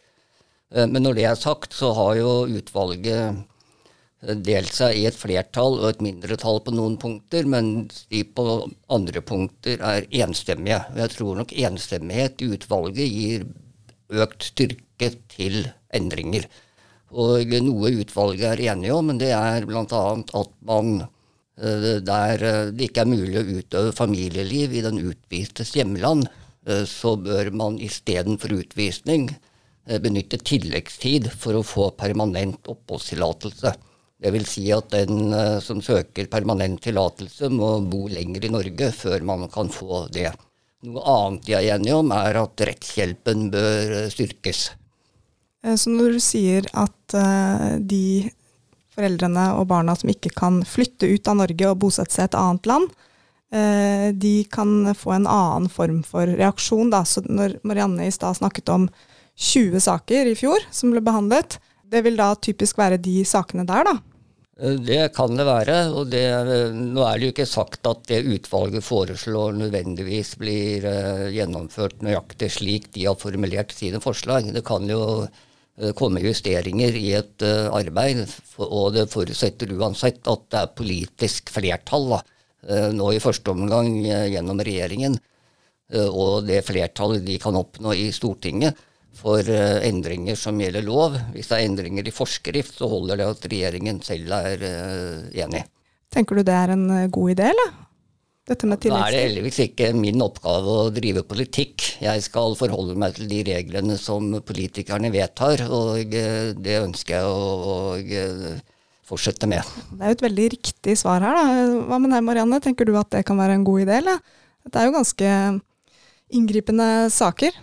Eh, 0.74 0.88
men 0.90 1.06
når 1.06 1.20
det 1.20 1.28
er 1.30 1.38
sagt, 1.38 1.76
så 1.78 1.92
har 1.94 2.16
jo 2.18 2.32
utvalget 2.50 3.14
eh, 4.26 4.34
delt 4.42 4.74
seg 4.74 4.98
i 4.98 5.06
et 5.06 5.22
flertall 5.22 5.78
og 5.78 5.88
et 5.92 6.02
mindretall 6.02 6.58
på 6.66 6.74
noen 6.74 6.98
punkter, 6.98 7.46
mens 7.46 8.08
de 8.10 8.24
på 8.26 8.48
andre 8.90 9.22
punkter 9.22 9.86
er 9.86 10.10
enstemmige. 10.24 10.82
Jeg 10.98 11.14
tror 11.14 11.38
nok 11.38 11.54
enstemmighet 11.54 12.42
i 12.42 12.50
utvalget 12.58 13.06
gir 13.06 13.46
økt 14.24 14.50
styrke 14.50 15.14
til 15.30 15.62
endringer. 15.94 16.50
Og 17.14 17.52
noe 17.62 17.92
utvalget 18.02 18.46
er 18.48 18.62
enige 18.72 18.94
om, 18.94 19.06
men 19.10 19.20
det 19.20 19.30
er 19.36 19.66
bl.a. 19.68 20.02
at 20.40 20.54
man 20.66 20.94
eh, 21.04 22.00
der 22.02 22.42
eh, 22.42 22.70
det 22.74 22.88
ikke 22.88 23.04
er 23.04 23.12
mulig 23.12 23.38
å 23.38 23.58
utøve 23.60 23.94
familieliv 23.94 24.74
i 24.74 24.82
den 24.82 24.98
utvistes 24.98 25.74
hjemland, 25.78 26.26
eh, 26.66 26.82
så 26.90 27.14
bør 27.20 27.52
man 27.54 27.78
istedenfor 27.82 28.56
utvisning 28.60 29.30
benytte 30.00 30.38
tilleggstid 30.40 31.26
for 31.28 31.58
å 31.58 31.66
få 31.66 31.90
permanent 31.92 32.70
oppholdstillatelse. 32.72 33.74
Vil 34.32 34.46
si 34.48 34.62
at 34.72 34.86
den 34.94 35.34
som 35.60 35.82
søker 35.84 36.30
permanent 36.32 36.80
tillatelse, 36.86 37.50
må 37.52 37.74
bo 37.92 38.06
lenger 38.08 38.46
i 38.48 38.52
Norge 38.54 38.88
før 38.96 39.26
man 39.28 39.44
kan 39.52 39.68
få 39.68 40.06
det. 40.08 40.30
Noe 40.88 41.04
annet 41.12 41.44
de 41.44 41.56
er 41.58 41.68
enige 41.74 41.98
om, 42.00 42.14
er 42.16 42.40
at 42.40 42.64
rettshjelpen 42.64 43.50
bør 43.52 43.92
styrkes. 44.14 44.70
Eh, 45.64 45.76
så 45.76 45.92
når 45.92 46.16
du 46.16 46.22
sier 46.22 46.68
at 46.76 47.16
uh, 47.16 47.74
de 47.80 48.30
foreldrene 48.94 49.48
og 49.58 49.66
barna 49.72 49.96
som 49.98 50.12
ikke 50.12 50.32
kan 50.36 50.60
flytte 50.68 51.08
ut 51.10 51.30
av 51.30 51.40
Norge 51.40 51.70
og 51.70 51.80
bosette 51.82 52.14
seg 52.14 52.28
i 52.28 52.30
et 52.30 52.38
annet 52.38 52.70
land, 52.70 52.88
uh, 53.56 54.08
de 54.12 54.36
kan 54.52 54.94
få 54.96 55.16
en 55.16 55.28
annen 55.30 55.68
form 55.72 56.02
for 56.06 56.28
reaksjon. 56.28 56.92
Da. 56.94 57.04
Så 57.08 57.24
når 57.26 57.58
Marianne 57.66 58.08
i 58.08 58.14
stad 58.14 58.40
snakket 58.40 58.72
om 58.74 58.88
20 59.34 59.82
saker 59.82 60.30
i 60.30 60.38
fjor 60.38 60.62
som 60.70 60.92
ble 60.94 61.02
behandlet, 61.04 61.58
det 61.90 62.04
vil 62.04 62.18
da 62.18 62.34
typisk 62.38 62.78
være 62.78 63.00
de 63.02 63.22
sakene 63.26 63.66
der, 63.66 63.86
da? 63.86 63.96
Det 64.54 65.08
kan 65.16 65.34
det 65.34 65.44
være. 65.48 65.76
og 65.90 66.12
det, 66.12 66.22
Nå 66.78 67.02
er 67.02 67.18
det 67.18 67.26
jo 67.26 67.32
ikke 67.32 67.46
sagt 67.50 67.88
at 67.90 68.04
det 68.06 68.20
utvalget 68.22 68.86
foreslår 68.86 69.56
nødvendigvis 69.58 70.36
blir 70.38 70.86
gjennomført 71.34 72.04
nøyaktig 72.06 72.52
slik 72.54 72.86
de 72.94 73.08
har 73.08 73.18
formulert 73.18 73.74
sine 73.74 73.98
forslag. 74.02 74.52
Det 74.54 74.62
kan 74.66 74.86
jo 74.86 75.02
Eh, 75.02 75.43
komme 75.98 76.22
justeringer 76.22 76.94
i 76.94 77.08
et 77.18 77.42
uh, 77.42 77.72
arbeid, 77.74 78.22
og 78.62 78.94
det 78.94 79.08
forutsetter 79.10 79.72
uansett 79.74 80.22
at 80.30 80.48
det 80.52 80.60
er 80.60 80.74
politisk 80.78 81.50
flertall 81.50 82.10
da, 82.12 82.20
uh, 82.70 82.90
nå 82.94 83.10
i 83.14 83.22
første 83.22 83.50
omgang 83.50 83.96
gjennom 84.04 84.62
regjeringen, 84.62 85.18
og 85.94 86.46
det 86.48 86.62
flertallet 86.64 87.22
de 87.26 87.34
kan 87.38 87.54
oppnå 87.54 87.92
i 87.92 88.06
Stortinget 88.10 88.78
for 89.14 89.44
endringer 89.44 90.34
som 90.34 90.56
gjelder 90.58 90.82
lov. 90.82 91.18
Hvis 91.34 91.50
det 91.50 91.58
er 91.58 91.66
endringer 91.68 92.08
i 92.08 92.14
forskrift, 92.14 92.78
så 92.80 92.88
holder 92.90 93.20
det 93.20 93.26
at 93.28 93.46
regjeringen 93.52 94.00
selv 94.02 94.32
er 94.32 94.64
enig. 95.44 95.60
Tenker 96.10 96.40
du 96.40 96.42
det 96.48 96.56
er 96.56 96.72
en 96.72 96.88
god 97.12 97.34
idé, 97.36 97.50
eller? 97.52 97.83
Dette 98.48 98.68
med 98.68 98.80
tilleggstid? 98.82 99.00
Da 99.00 99.08
er 99.08 99.14
det 99.16 99.24
heldigvis 99.24 99.58
ikke 99.64 99.90
min 99.96 100.22
oppgave 100.24 100.76
å 100.84 100.92
drive 100.94 101.24
politikk. 101.28 101.86
Jeg 102.04 102.24
skal 102.26 102.56
forholde 102.58 102.96
meg 103.00 103.16
til 103.16 103.28
de 103.30 103.40
reglene 103.48 103.96
som 104.00 104.28
politikerne 104.44 105.12
vedtar, 105.14 105.64
og 105.72 106.14
eh, 106.14 106.52
det 106.56 106.78
ønsker 106.82 107.18
jeg 107.18 107.28
å, 107.28 107.50
å 107.74 107.76
eh, 108.00 108.62
fortsette 109.08 109.48
med. 109.50 109.74
Det 109.92 110.00
er 110.00 110.12
jo 110.12 110.18
et 110.18 110.26
veldig 110.28 110.48
riktig 110.56 110.96
svar 111.00 111.24
her. 111.24 111.38
Da. 111.38 111.68
Hva 111.88 112.00
med 112.00 112.12
deg 112.16 112.26
Marianne, 112.26 112.60
tenker 112.64 112.88
du 112.88 112.96
at 113.00 113.12
det 113.14 113.24
kan 113.28 113.40
være 113.40 113.58
en 113.58 113.66
god 113.66 113.86
idé? 113.86 114.00
Eller? 114.02 114.20
Det 114.64 114.80
er 114.80 114.88
jo 114.88 114.98
ganske 114.98 115.30
inngripende 116.34 116.90
saker. 117.12 117.56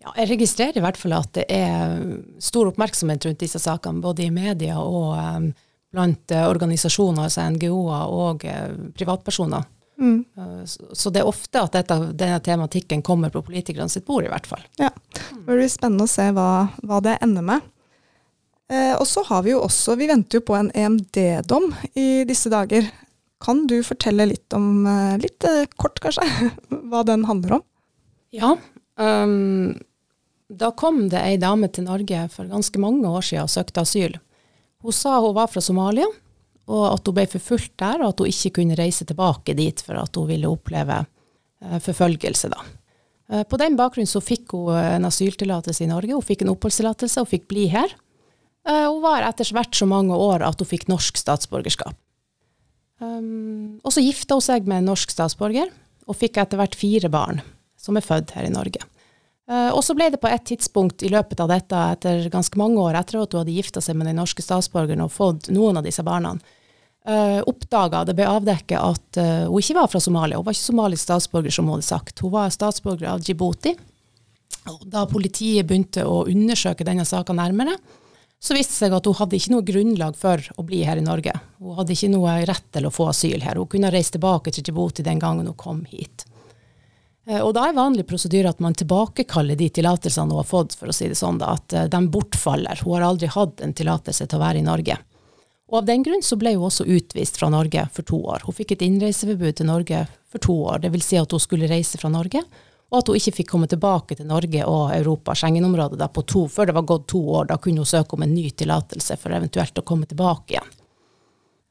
Ja, 0.00 0.14
jeg 0.16 0.30
registrerer 0.30 0.80
i 0.80 0.84
hvert 0.84 0.96
fall 0.96 1.12
at 1.18 1.34
det 1.36 1.44
er 1.52 1.98
stor 2.40 2.70
oppmerksomhet 2.70 3.26
rundt 3.26 3.42
disse 3.42 3.60
sakene, 3.60 4.00
både 4.00 4.24
i 4.24 4.32
media 4.32 4.78
og 4.80 5.12
um, 5.12 5.50
blant 5.94 6.32
uh, 6.34 6.46
organisasjoner, 6.50 7.26
altså 7.26 7.44
NGO-er 7.50 8.14
og 8.14 8.46
uh, 8.46 8.88
privatpersoner. 8.96 9.66
Mm. 10.00 10.22
Uh, 10.38 10.62
så 10.66 11.12
det 11.12 11.22
er 11.22 11.28
ofte 11.30 11.62
at 11.62 11.74
dette, 11.76 11.98
denne 12.18 12.38
tematikken 12.44 13.02
kommer 13.06 13.32
på 13.34 13.42
politikerne 13.46 13.90
sitt 13.92 14.06
bord, 14.08 14.24
i 14.26 14.32
hvert 14.32 14.48
fall. 14.48 14.62
Ja, 14.80 14.92
Det 15.34 15.44
blir 15.48 15.68
spennende 15.70 16.06
å 16.06 16.10
se 16.10 16.30
hva, 16.36 16.48
hva 16.86 17.02
det 17.04 17.18
ender 17.24 17.46
med. 17.46 17.68
og 18.70 19.06
så 19.08 19.24
har 19.26 19.42
vi 19.42 19.50
jo 19.50 19.64
også, 19.64 19.96
vi 19.98 20.06
venter 20.06 20.38
jo 20.38 20.46
på 20.46 20.54
en 20.54 20.70
EMD-dom 20.70 21.72
i 21.98 22.22
disse 22.24 22.52
dager. 22.52 22.86
Kan 23.42 23.64
du 23.66 23.80
fortelle 23.82 24.28
litt 24.30 24.54
om, 24.54 24.86
litt 25.18 25.42
kort 25.76 25.98
kanskje, 25.98 26.22
hva 26.92 27.02
den 27.08 27.26
handler 27.26 27.58
om? 27.58 27.64
Ja, 28.30 28.54
um, 28.94 29.74
da 30.50 30.70
kom 30.70 31.08
det 31.10 31.18
ei 31.18 31.36
dame 31.38 31.68
til 31.70 31.86
Norge 31.86 32.24
for 32.30 32.46
ganske 32.50 32.82
mange 32.82 33.10
år 33.10 33.26
siden 33.26 33.46
og 33.46 33.52
søkte 33.52 33.82
asyl. 33.82 34.16
Hun 34.80 34.96
sa 34.96 35.18
hun 35.20 35.36
var 35.36 35.50
fra 35.52 35.62
Somalia, 35.64 36.08
og 36.70 36.84
at 36.88 37.08
hun 37.08 37.16
ble 37.16 37.26
forfulgt 37.30 37.74
der, 37.80 38.02
og 38.02 38.12
at 38.12 38.22
hun 38.22 38.30
ikke 38.30 38.54
kunne 38.60 38.78
reise 38.78 39.06
tilbake 39.08 39.56
dit 39.58 39.82
for 39.84 39.98
at 40.00 40.16
hun 40.16 40.28
ville 40.30 40.50
oppleve 40.50 41.02
uh, 41.02 41.78
forfølgelse. 41.82 42.52
da. 42.52 42.62
Uh, 43.30 43.42
på 43.48 43.58
den 43.60 43.76
bakgrunn 43.78 44.08
fikk 44.08 44.54
hun 44.56 44.76
en 44.76 45.08
asyltillatelse 45.08 45.84
i 45.84 45.90
Norge, 45.90 46.14
hun 46.16 46.26
fikk 46.26 46.46
en 46.46 46.54
oppholdstillatelse 46.54 47.24
og 47.24 47.32
fikk 47.32 47.48
bli 47.50 47.66
her. 47.72 47.92
Hun 48.60 48.98
var 49.00 49.24
etter 49.24 49.48
hvert 49.56 49.72
så 49.72 49.86
mange 49.88 50.12
år 50.12 50.42
at 50.44 50.60
hun 50.60 50.68
fikk 50.68 50.84
norsk 50.90 51.16
statsborgerskap. 51.16 51.94
Og 53.00 53.88
så 53.88 54.02
gifta 54.04 54.36
hun 54.36 54.44
seg 54.44 54.68
med 54.68 54.82
en 54.82 54.90
norsk 54.92 55.14
statsborger, 55.14 55.70
og 56.04 56.18
fikk 56.20 56.36
etter 56.42 56.60
hvert 56.60 56.76
fire 56.76 57.08
barn 57.08 57.40
som 57.80 57.96
er 57.96 58.04
født 58.04 58.34
her 58.36 58.44
i 58.44 58.52
Norge. 58.52 58.84
Uh, 59.50 59.72
og 59.74 59.82
så 59.82 59.96
ble 59.98 60.06
det 60.14 60.20
på 60.22 60.30
et 60.30 60.44
tidspunkt 60.46 61.02
i 61.02 61.10
løpet 61.10 61.40
av 61.42 61.50
dette, 61.50 61.78
etter 61.96 62.28
ganske 62.30 62.58
mange 62.60 62.78
år 62.78 63.00
etter 63.00 63.18
at 63.18 63.32
hun 63.34 63.42
hadde 63.42 63.56
gifta 63.56 63.82
seg 63.82 63.96
med 63.98 64.06
den 64.06 64.20
norske 64.20 64.44
statsborgeren 64.44 65.02
og 65.02 65.10
fått 65.10 65.48
noen 65.50 65.80
av 65.80 65.86
disse 65.86 66.04
barna, 66.06 66.36
uh, 67.10 67.40
oppdaga 67.50 68.04
det 68.06 68.14
ble 68.18 68.28
avdekket 68.30 68.78
at 68.78 69.18
uh, 69.18 69.48
hun 69.48 69.58
ikke 69.58 69.80
var 69.80 69.90
fra 69.90 70.02
Somalia. 70.04 70.38
Hun 70.38 70.46
var 70.46 70.54
ikke 70.54 70.68
somalisk 70.68 71.08
statsborger, 71.08 71.56
som 71.56 71.66
hun 71.66 71.80
hadde 71.80 71.88
sagt. 71.88 72.22
Hun 72.22 72.34
var 72.36 72.54
statsborger 72.54 73.10
av 73.10 73.26
Djibouti. 73.26 73.74
Og 74.70 74.86
da 74.92 75.02
politiet 75.10 75.66
begynte 75.66 76.06
å 76.06 76.22
undersøke 76.30 76.86
denne 76.86 77.06
saka 77.08 77.34
nærmere, 77.34 77.74
så 78.40 78.54
viste 78.54 78.76
det 78.76 78.86
seg 78.86 78.94
at 78.96 79.06
hun 79.08 79.18
hadde 79.18 79.36
ikke 79.36 79.52
noe 79.56 79.66
grunnlag 79.66 80.16
for 80.16 80.46
å 80.56 80.62
bli 80.64 80.84
her 80.86 81.00
i 81.00 81.04
Norge. 81.04 81.34
Hun 81.58 81.74
hadde 81.80 81.96
ikke 81.96 82.14
noe 82.14 82.38
rett 82.48 82.70
til 82.70 82.86
å 82.86 82.94
få 82.94 83.10
asyl 83.10 83.42
her. 83.42 83.58
Hun 83.58 83.68
kunne 83.72 83.90
reise 83.90 84.14
tilbake 84.14 84.54
til 84.54 84.62
Djibouti 84.62 85.04
den 85.04 85.18
gangen 85.20 85.50
hun 85.50 85.58
kom 85.58 85.82
hit. 85.90 86.29
Eh, 87.28 87.40
og 87.40 87.52
da 87.56 87.66
er 87.68 87.76
vanlig 87.76 88.06
prosedyre 88.08 88.52
at 88.52 88.62
man 88.64 88.76
tilbakekaller 88.78 89.58
de 89.58 89.68
tillatelsene 89.76 90.32
hun 90.32 90.40
har 90.40 90.48
fått, 90.48 90.76
for 90.78 90.90
å 90.90 90.96
si 90.96 91.10
det 91.10 91.18
sånn, 91.18 91.40
da, 91.42 91.54
at 91.58 91.76
eh, 91.76 91.88
de 91.90 92.00
bortfaller. 92.12 92.80
Hun 92.84 92.96
har 92.96 93.08
aldri 93.10 93.30
hatt 93.32 93.60
en 93.64 93.76
tillatelse 93.76 94.26
til 94.26 94.40
å 94.40 94.44
være 94.44 94.62
i 94.62 94.66
Norge. 94.66 94.96
Og 95.70 95.82
av 95.82 95.86
den 95.86 96.02
grunn 96.02 96.24
så 96.26 96.34
ble 96.38 96.56
hun 96.56 96.66
også 96.66 96.88
utvist 96.90 97.38
fra 97.38 97.50
Norge 97.52 97.84
for 97.94 98.06
to 98.06 98.18
år. 98.32 98.42
Hun 98.46 98.56
fikk 98.56 98.74
et 98.74 98.82
innreiseforbud 98.88 99.60
til 99.60 99.68
Norge 99.68 100.02
for 100.30 100.42
to 100.42 100.56
år, 100.72 100.82
dvs. 100.82 101.06
Si 101.06 101.20
at 101.20 101.30
hun 101.30 101.42
skulle 101.42 101.70
reise 101.70 102.00
fra 102.00 102.10
Norge, 102.10 102.42
og 102.90 102.98
at 102.98 103.06
hun 103.06 103.20
ikke 103.20 103.36
fikk 103.36 103.52
komme 103.52 103.68
tilbake 103.70 104.16
til 104.18 104.26
Norge 104.26 104.64
og 104.66 104.90
Europa, 104.96 105.36
Schengen-området, 105.38 106.08
på 106.10 106.24
to, 106.26 106.48
før 106.50 106.70
det 106.70 106.74
var 106.74 106.88
gått 106.90 107.06
to 107.12 107.20
år. 107.36 107.46
Da 107.52 107.60
kunne 107.62 107.84
hun 107.84 107.90
søke 107.92 108.18
om 108.18 108.26
en 108.26 108.34
ny 108.34 108.48
tillatelse 108.50 109.14
for 109.20 109.36
eventuelt 109.36 109.78
å 109.78 109.86
komme 109.86 110.10
tilbake 110.10 110.56
igjen. 110.56 110.79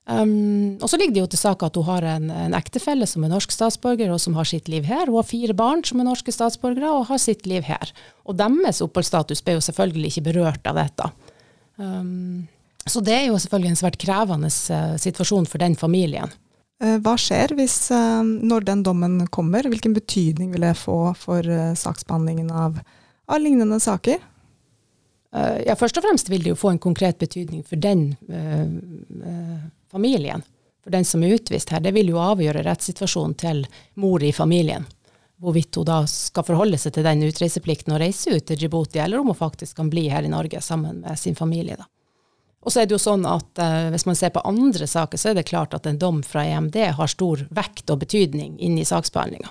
Um, 0.10 0.80
og 0.82 0.90
så 0.90 0.98
ligger 0.98 1.14
det 1.14 1.22
jo 1.22 1.30
til 1.36 1.42
sak 1.44 1.62
at 1.62 1.76
hun 1.78 1.86
har 1.86 2.06
en, 2.16 2.32
en, 2.34 2.54
ektefelle 2.58 3.06
som 3.06 3.22
er 3.22 3.30
norsk 3.30 3.52
statsborger, 3.54 4.10
og 4.10 4.18
som 4.24 4.34
har 4.40 4.48
sitt 4.50 4.70
liv 4.72 4.88
her. 4.90 5.06
Hun 5.06 5.20
har 5.20 5.28
fire 5.30 5.54
barn 5.54 5.84
som 5.86 6.02
er 6.02 6.08
norske 6.08 6.34
statsborgere, 6.34 6.90
og 6.90 7.12
har 7.12 7.22
sitt 7.22 7.46
liv 7.50 7.68
her. 7.68 7.94
Og 8.26 8.40
deres 8.40 8.82
oppholdsstatus 8.82 9.44
ble 9.46 9.60
jo 9.60 9.66
selvfølgelig 9.68 10.14
ikke 10.14 10.26
berørt 10.32 10.66
av 10.70 10.82
dette. 10.82 11.12
Um, 11.78 12.48
så 12.90 13.04
det 13.06 13.14
er 13.20 13.26
jo 13.28 13.38
selvfølgelig 13.38 13.76
en 13.76 13.82
svært 13.84 14.02
krevende 14.02 14.50
uh, 14.50 14.98
situasjon 14.98 15.46
for 15.52 15.62
den 15.62 15.78
familien. 15.78 16.34
Uh, 16.82 16.98
hva 17.06 17.14
skjer 17.20 17.54
hvis, 17.60 17.78
uh, 17.94 18.26
når 18.26 18.66
den 18.66 18.82
dommen 18.88 19.22
kommer, 19.30 19.70
hvilken 19.70 19.94
betydning 19.94 20.56
vil 20.56 20.66
det 20.66 20.78
få 20.82 21.14
for 21.22 21.46
saksbehandlingen 21.78 22.50
av, 22.50 22.82
av 23.30 23.42
lignende 23.46 23.78
saker? 23.84 24.26
ja, 25.30 25.76
Først 25.78 26.00
og 26.00 26.02
fremst 26.02 26.26
vil 26.32 26.42
det 26.42 26.50
jo 26.50 26.58
få 26.58 26.72
en 26.74 26.80
konkret 26.82 27.20
betydning 27.22 27.62
for 27.62 27.78
den 27.78 28.16
familien. 29.92 30.46
For 30.84 30.94
den 30.94 31.06
som 31.06 31.24
er 31.24 31.36
utvist 31.36 31.74
her. 31.74 31.84
Det 31.84 31.92
vil 31.96 32.14
jo 32.14 32.22
avgjøre 32.24 32.64
rettssituasjonen 32.66 33.36
til 33.40 33.66
mor 34.00 34.24
i 34.24 34.32
familien 34.36 34.88
hvorvidt 35.40 35.76
hun 35.76 35.88
da 35.88 36.02
skal 36.08 36.44
forholde 36.44 36.78
seg 36.80 36.94
til 36.96 37.06
den 37.08 37.24
utreiseplikten 37.24 37.96
og 37.96 38.02
reise 38.02 38.34
ut 38.36 38.46
til 38.48 38.60
Djibouti, 38.60 39.00
eller 39.00 39.22
om 39.22 39.32
hun 39.32 39.38
faktisk 39.40 39.78
kan 39.78 39.90
bli 39.92 40.10
her 40.12 40.26
i 40.28 40.32
Norge 40.32 40.62
sammen 40.62 41.00
med 41.06 41.20
sin 41.20 41.36
familie. 41.36 41.78
da. 41.80 41.88
Og 42.60 42.74
så 42.74 42.82
er 42.82 42.90
det 42.90 42.98
jo 42.98 43.00
sånn 43.00 43.24
at 43.24 43.60
eh, 43.64 43.88
Hvis 43.94 44.06
man 44.06 44.18
ser 44.20 44.34
på 44.36 44.44
andre 44.44 44.88
saker, 44.88 45.18
så 45.18 45.30
er 45.30 45.38
det 45.40 45.48
klart 45.48 45.74
at 45.74 45.86
en 45.88 46.00
dom 46.00 46.20
fra 46.24 46.44
EMD 46.44 46.76
har 46.98 47.08
stor 47.08 47.46
vekt 47.56 47.90
og 47.90 48.02
betydning 48.04 48.58
inn 48.60 48.78
i 48.78 48.86
saksbehandlinga. 48.86 49.48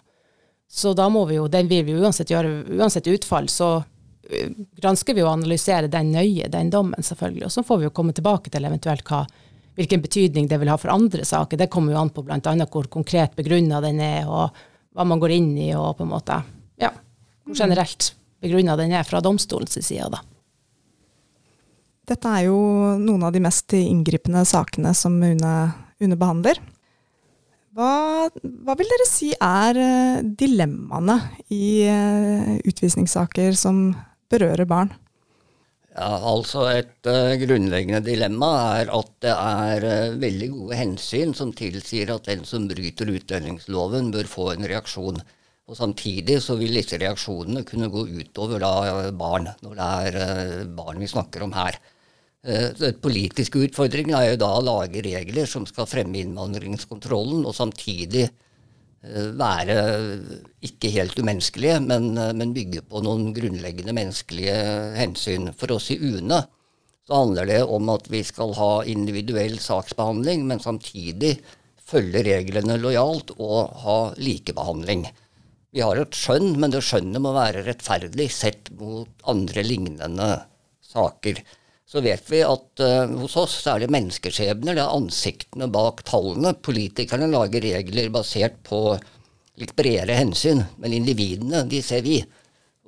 Så 0.69 0.93
da 0.93 1.09
må 1.09 1.25
vi 1.25 1.39
jo, 1.39 1.49
den 1.49 1.69
vil 1.69 1.87
vi 1.87 1.97
uansett 1.97 2.29
gjøre, 2.29 2.67
uansett 2.77 3.09
utfall, 3.09 3.49
så 3.49 3.79
uh, 3.81 4.51
gransker 4.77 5.17
vi 5.17 5.25
og 5.25 5.33
analyserer 5.39 5.89
den 5.89 6.13
nøye, 6.13 6.51
den 6.53 6.69
dommen 6.69 7.01
selvfølgelig. 7.01 7.47
Og 7.47 7.55
så 7.55 7.65
får 7.65 7.79
vi 7.81 7.89
jo 7.89 7.95
komme 7.97 8.13
tilbake 8.13 8.53
til 8.53 8.69
eventuelt 8.69 9.09
hva, 9.09 9.23
hvilken 9.79 10.03
betydning 10.03 10.49
det 10.51 10.59
vil 10.59 10.71
ha 10.73 10.77
for 10.81 10.91
andre 10.91 11.25
saker. 11.25 11.61
Det 11.61 11.71
kommer 11.71 11.95
jo 11.95 12.01
an 12.03 12.11
på 12.15 12.25
bl.a. 12.27 12.55
hvor 12.67 12.89
konkret 12.91 13.37
begrunna 13.39 13.81
den 13.85 14.01
er, 14.03 14.27
og 14.27 14.51
hva 14.97 15.07
man 15.07 15.23
går 15.23 15.37
inn 15.37 15.53
i, 15.55 15.71
og 15.79 15.95
på 15.99 16.07
en 16.07 16.11
måte 16.11 16.41
ja, 16.83 16.91
hvor 17.47 17.59
generelt 17.59 18.13
begrunna 18.43 18.75
den 18.79 18.95
er 18.99 19.07
fra 19.07 19.23
domstolens 19.23 19.79
side. 19.79 20.11
da. 20.11 20.23
Dette 22.09 22.33
er 22.33 22.49
jo 22.49 22.59
noen 22.99 23.27
av 23.29 23.35
de 23.35 23.43
mest 23.45 23.75
inngripende 23.77 24.43
sakene 24.49 24.95
som 24.97 25.15
UNE, 25.23 25.55
UNE 26.01 26.19
behandler. 26.19 26.59
Hva, 27.79 28.27
hva, 28.33 28.75
vil 28.75 28.89
dere 28.91 29.07
si 29.07 29.29
er 29.35 29.79
eh, 29.79 30.23
dilemmaene 30.25 31.21
i 31.55 31.85
eh, 31.87 32.55
utvisningssaker 32.67 33.55
som 33.55 33.93
berører 34.33 34.67
barn? 34.67 34.91
Ja, 35.99 36.13
altså 36.31 36.63
Et 36.71 37.09
uh, 37.11 37.33
grunnleggende 37.41 37.99
dilemma 38.07 38.49
er 38.79 38.91
at 38.95 39.09
det 39.25 39.33
er 39.33 39.87
uh, 39.89 40.19
veldig 40.23 40.49
gode 40.53 40.79
hensyn 40.79 41.35
som 41.35 41.51
tilsier 41.59 42.13
at 42.15 42.29
den 42.31 42.45
som 42.47 42.69
bryter 42.71 43.11
utlendingsloven, 43.11 44.13
bør 44.15 44.31
få 44.31 44.53
en 44.53 44.69
reaksjon. 44.71 45.19
Og 45.69 45.77
Samtidig 45.77 46.39
så 46.45 46.55
vil 46.61 46.79
disse 46.79 47.01
reaksjonene 47.03 47.65
kunne 47.67 47.91
gå 47.91 48.07
utover 48.15 48.63
da, 48.63 48.73
barn, 49.11 49.51
når 49.65 49.79
det 49.81 49.89
er 50.07 50.21
uh, 50.23 50.67
barn 50.79 51.03
vi 51.03 51.11
snakker 51.11 51.49
om 51.49 51.57
her. 51.59 51.81
Den 52.49 52.95
politiske 53.03 53.59
utfordringen 53.67 54.15
er 54.15 54.29
jo 54.31 54.37
da 54.41 54.49
å 54.55 54.63
lage 54.63 55.03
regler 55.03 55.49
som 55.51 55.65
skal 55.67 55.89
fremme 55.91 56.21
innvandringskontrollen, 56.23 57.43
og 57.43 57.57
samtidig 57.59 58.29
Eh, 58.29 58.48
være 59.03 59.75
ikke 60.65 60.91
helt 60.91 61.19
umenneskelige, 61.19 61.79
men, 61.81 62.17
eh, 62.19 62.33
men, 62.33 62.55
bygge 62.55 62.83
på 62.83 63.03
noen 63.05 63.33
grunnleggende 63.35 63.95
menneskelige 63.95 64.57
hensyn. 64.99 65.53
For 65.55 65.71
oss 65.73 65.91
i 65.91 65.99
UNE 65.99 66.43
så 67.07 67.23
handler 67.23 67.47
det 67.47 67.63
om 67.65 67.89
at 67.89 68.09
vi 68.11 68.23
skal 68.23 68.53
ha 68.59 68.83
individuell 68.85 69.59
saksbehandling, 69.59 70.47
men 70.47 70.61
samtidig 70.61 71.39
følge 71.89 72.25
reglene 72.27 72.77
lojalt 72.77 73.31
og 73.39 73.71
ha 73.85 73.99
likebehandling. 74.19 75.07
Vi 75.73 75.81
har 75.81 75.97
et 75.97 76.17
skjønn, 76.17 76.59
men 76.59 76.73
det 76.73 76.83
skjønnet 76.85 77.23
må 77.23 77.33
være 77.37 77.65
rettferdig 77.65 78.29
sett 78.33 78.71
mot 78.77 79.09
andre 79.29 79.63
lignende 79.65 80.29
saker 80.85 81.41
så 81.89 82.03
vet 82.05 82.27
vi 82.29 82.43
at 82.45 82.83
uh, 82.85 83.15
hos 83.23 83.37
oss 83.41 83.55
så 83.63 83.75
er 83.75 83.85
det 83.87 83.93
menneskeskjebner, 83.95 84.77
det 84.77 84.83
er 84.85 84.93
ansiktene 84.93 85.71
bak 85.73 86.03
tallene. 86.09 86.53
Politikerne 86.61 87.31
lager 87.33 87.65
regler 87.65 88.11
basert 88.13 88.59
på 88.67 88.83
litt 89.59 89.73
bredere 89.79 90.19
hensyn, 90.19 90.61
men 90.83 90.97
individene, 90.99 91.63
de 91.65 91.81
ser 91.85 92.05
vi. 92.05 92.19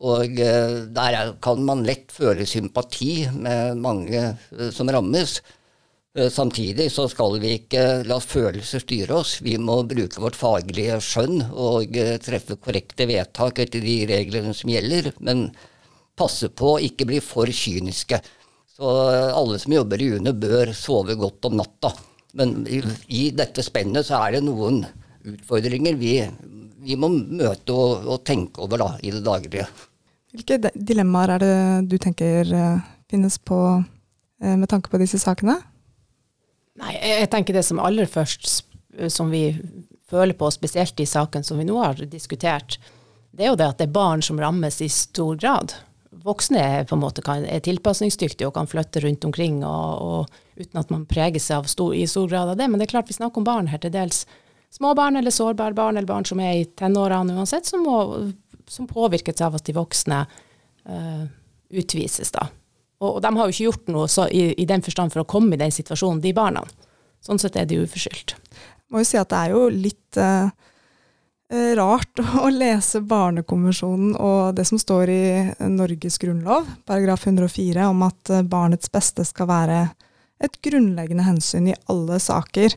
Og 0.05 0.37
uh, 0.37 0.75
der 0.93 1.17
er, 1.17 1.33
kan 1.41 1.65
man 1.65 1.87
lett 1.89 2.13
føle 2.13 2.45
sympati 2.49 3.25
med 3.33 3.81
mange 3.81 4.21
uh, 4.37 4.69
som 4.75 4.93
rammes. 4.93 5.41
Samtidig 6.11 6.89
så 6.91 7.05
skal 7.07 7.37
vi 7.39 7.53
ikke 7.55 7.83
la 8.03 8.17
følelser 8.19 8.83
styre 8.83 9.21
oss. 9.21 9.37
Vi 9.47 9.53
må 9.63 9.77
bruke 9.87 10.19
vårt 10.19 10.35
faglige 10.35 10.97
skjønn 11.07 11.45
og 11.55 11.95
treffe 12.25 12.57
korrekte 12.59 13.07
vedtak 13.07 13.61
etter 13.63 13.85
de 13.85 13.95
reglene 14.11 14.51
som 14.59 14.73
gjelder, 14.75 15.13
men 15.23 15.45
passe 16.19 16.51
på 16.51 16.73
å 16.73 16.81
ikke 16.83 17.07
bli 17.13 17.21
for 17.23 17.47
kyniske. 17.47 18.19
Så 18.81 18.91
alle 19.37 19.59
som 19.59 19.73
jobber 19.73 20.01
i 20.01 20.07
UNE 20.17 20.33
bør 20.33 20.71
sove 20.73 21.13
godt 21.21 21.45
om 21.51 21.59
natta. 21.59 21.91
Men 22.33 22.63
i, 22.65 22.79
i 23.13 23.27
dette 23.37 23.61
spennet 23.61 24.07
så 24.09 24.23
er 24.25 24.39
det 24.39 24.47
noen 24.47 24.79
utfordringer 25.29 25.99
vi, 26.01 26.15
vi 26.81 26.97
må 26.97 27.11
møte 27.13 27.75
og, 27.77 28.07
og, 28.07 28.23
tenke 28.25 28.65
over 28.65 28.81
da, 28.81 28.87
i 29.05 29.13
det 29.13 29.21
daglige. 29.27 29.67
Hvilke 30.33 30.73
dilemmaer 30.73 31.35
er 31.35 31.45
det 31.45 31.59
du 31.93 31.99
tenker 32.01 32.55
uh, 32.55 32.81
finnes 33.11 33.37
på 33.45 33.59
uh, 33.83 34.55
med 34.55 34.65
tanke 34.73 34.89
på 34.89 35.03
disse 35.03 35.21
sakene? 35.21 35.59
Nei, 36.81 36.97
jeg 37.05 37.29
tenker 37.35 37.61
det 37.61 37.67
som 37.69 37.85
aller 37.85 38.09
først 38.09 38.49
som 39.13 39.29
vi 39.29 39.51
føler 40.09 40.33
på, 40.41 40.49
spesielt 40.57 41.05
i 41.05 41.11
saken 41.11 41.45
som 41.45 41.61
vi 41.61 41.69
nå 41.69 41.77
har 41.83 42.01
diskutert, 42.09 42.81
det 43.37 43.45
er 43.45 43.53
jo 43.53 43.61
det 43.61 43.69
at 43.75 43.83
det 43.83 43.91
er 43.91 43.99
barn 44.01 44.25
som 44.25 44.41
rammes 44.41 44.81
i 44.81 44.89
stor 44.89 45.37
grad 45.37 45.77
voksne 46.25 46.85
på 46.89 46.97
en 46.97 47.03
måte 47.03 47.23
kan, 47.25 47.45
er 47.45 47.63
tilpasningsdyktige 47.65 48.49
og 48.49 48.55
kan 48.57 48.69
flytte 48.71 49.03
rundt 49.05 49.25
omkring 49.29 49.63
og, 49.67 50.05
og, 50.05 50.39
uten 50.61 50.81
at 50.83 50.93
man 50.93 51.07
preger 51.09 51.43
seg 51.43 51.69
stor, 51.71 51.95
i 51.97 52.07
stor 52.11 52.29
grad 52.29 52.53
av 52.53 52.61
det. 52.61 52.69
Men 52.69 52.81
det 52.81 52.89
er 52.89 52.95
klart 52.95 53.11
vi 53.11 53.17
snakker 53.17 53.41
om 53.41 53.49
barn 53.49 53.71
her, 53.73 53.81
til 53.83 53.95
dels 53.95 54.25
små 54.75 54.93
barn 54.99 55.19
eller 55.19 55.35
sårbare 55.35 55.77
barn 55.77 55.97
eller 55.97 56.11
barn 56.11 56.29
som 56.29 56.43
er 56.45 56.61
i 56.61 56.69
tenårene 56.79 57.37
uansett, 57.39 57.67
som, 57.67 57.85
må, 57.87 58.31
som 58.71 58.89
påvirkes 58.91 59.41
av 59.45 59.57
at 59.59 59.67
de 59.67 59.75
voksne 59.77 60.21
uh, 60.29 61.25
utvises. 61.71 62.33
da. 62.37 62.47
Og, 63.01 63.17
og, 63.17 63.21
de 63.25 63.35
har 63.37 63.49
jo 63.49 63.57
ikke 63.57 63.69
gjort 63.71 63.93
noe 63.95 64.09
så, 64.13 64.29
i, 64.29 64.51
i, 64.53 64.69
den 64.69 64.85
forstand 64.85 65.15
for 65.15 65.25
å 65.25 65.29
komme 65.29 65.57
i 65.57 65.63
den 65.63 65.75
situasjonen, 65.75 66.23
de 66.23 66.37
barna. 66.37 66.67
Sånn 67.25 67.41
sett 67.41 67.57
er 67.59 67.69
de 67.69 67.81
uforskyldt. 67.83 68.37
Må 68.91 69.03
jo 69.03 69.09
si 69.09 69.19
at 69.21 69.33
det 69.33 69.41
er 69.47 69.57
jo 69.57 69.69
litt 69.73 70.21
uh 70.21 70.51
rart 71.51 72.21
å 72.45 72.51
lese 72.53 73.03
Barnekonvensjonen 73.03 74.15
og 74.17 74.55
det 74.59 74.67
som 74.69 74.79
står 74.79 75.11
i 75.11 75.25
Norges 75.71 76.19
grunnlov, 76.23 76.69
paragraf 76.87 77.27
104, 77.27 77.89
om 77.91 78.05
at 78.07 78.31
eh, 78.31 78.47
barnets 78.47 78.93
beste 78.93 79.27
skal 79.27 79.51
være 79.51 79.81
et 80.41 80.57
grunnleggende 80.65 81.27
hensyn 81.27 81.69
i 81.73 81.77
alle 81.93 82.21
saker. 82.23 82.77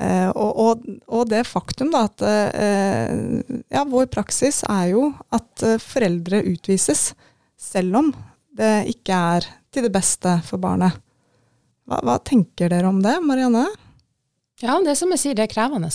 Eh, 0.00 0.28
og, 0.30 0.50
og, 0.50 0.88
og, 1.06 1.28
det 1.30 1.44
faktum 1.48 1.92
da, 1.94 2.06
at 2.08 2.24
ja, 3.70 3.84
vår 3.88 4.10
praksis 4.12 4.62
er 4.68 4.90
jo 4.92 5.06
at 5.34 5.64
foreldre 5.82 6.42
utvises, 6.50 7.12
selv 7.60 8.02
om 8.02 8.10
det 8.56 8.90
ikke 8.90 9.22
er 9.36 9.46
til 9.70 9.86
det 9.86 9.94
beste 9.94 10.40
for 10.46 10.60
barnet. 10.62 10.98
Hva, 11.88 12.00
hva 12.06 12.18
tenker 12.22 12.70
dere 12.70 12.90
om 12.90 13.00
det, 13.02 13.16
Marianne? 13.24 13.66
Ja, 14.60 14.76
det 14.84 14.96
som 15.00 15.12
jeg 15.14 15.22
sier, 15.22 15.36
det 15.38 15.46
er 15.46 15.54
krevende. 15.54 15.90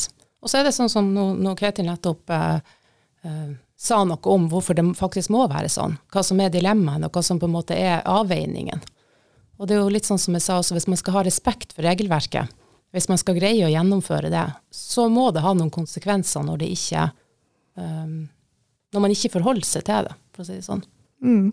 Og 0.45 0.51
så 0.51 0.59
er 0.59 0.67
det 0.67 0.75
sånn 0.77 0.91
som 0.93 1.07
når 1.09 1.55
Ketil 1.57 1.87
nettopp 1.89 2.29
eh, 2.29 2.57
eh, 3.25 3.53
sa 3.81 4.03
noe 4.05 4.29
om 4.29 4.45
hvorfor 4.51 4.77
det 4.77 4.83
faktisk 4.97 5.31
må 5.33 5.47
være 5.49 5.71
sånn, 5.73 5.95
hva 6.13 6.21
som 6.23 6.37
er 6.39 6.51
dilemmaet, 6.53 7.07
og 7.07 7.17
hva 7.17 7.23
som 7.25 7.39
på 7.41 7.49
en 7.49 7.55
måte 7.55 7.73
er 7.73 8.05
avveiningen. 8.05 8.83
Og 9.57 9.65
det 9.65 9.73
er 9.73 9.81
jo 9.81 9.89
litt 9.89 10.05
sånn 10.05 10.21
som 10.21 10.37
jeg 10.37 10.45
sa 10.45 10.59
også, 10.59 10.75
hvis 10.77 10.85
man 10.91 10.99
skal 11.01 11.17
ha 11.17 11.23
respekt 11.25 11.73
for 11.73 11.87
regelverket, 11.87 12.53
hvis 12.93 13.09
man 13.09 13.17
skal 13.19 13.39
greie 13.39 13.65
å 13.65 13.71
gjennomføre 13.73 14.29
det, 14.29 14.45
så 14.69 15.07
må 15.11 15.31
det 15.33 15.43
ha 15.43 15.55
noen 15.57 15.73
konsekvenser 15.73 16.45
når 16.45 16.61
det 16.61 16.69
ikke 16.75 17.09
um, 17.75 18.27
Når 18.95 19.03
man 19.03 19.11
ikke 19.11 19.33
forholder 19.33 19.67
seg 19.67 19.83
til 19.89 20.05
det, 20.07 20.13
for 20.31 20.45
å 20.45 20.47
si 20.47 20.55
det 20.55 20.63
sånn. 20.63 20.85
Mm. 21.25 21.49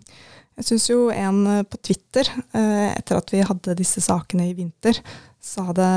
Jeg 0.61 0.67
syns 0.69 0.85
jo 0.87 0.99
en 1.11 1.41
eh, 1.49 1.65
på 1.67 1.79
Twitter, 1.83 2.29
etter 2.53 3.17
at 3.17 3.33
vi 3.33 3.41
hadde 3.43 3.75
disse 3.75 3.99
sakene 4.05 4.45
i 4.47 4.53
vinter, 4.55 5.01
sa 5.43 5.65
det 5.75 5.89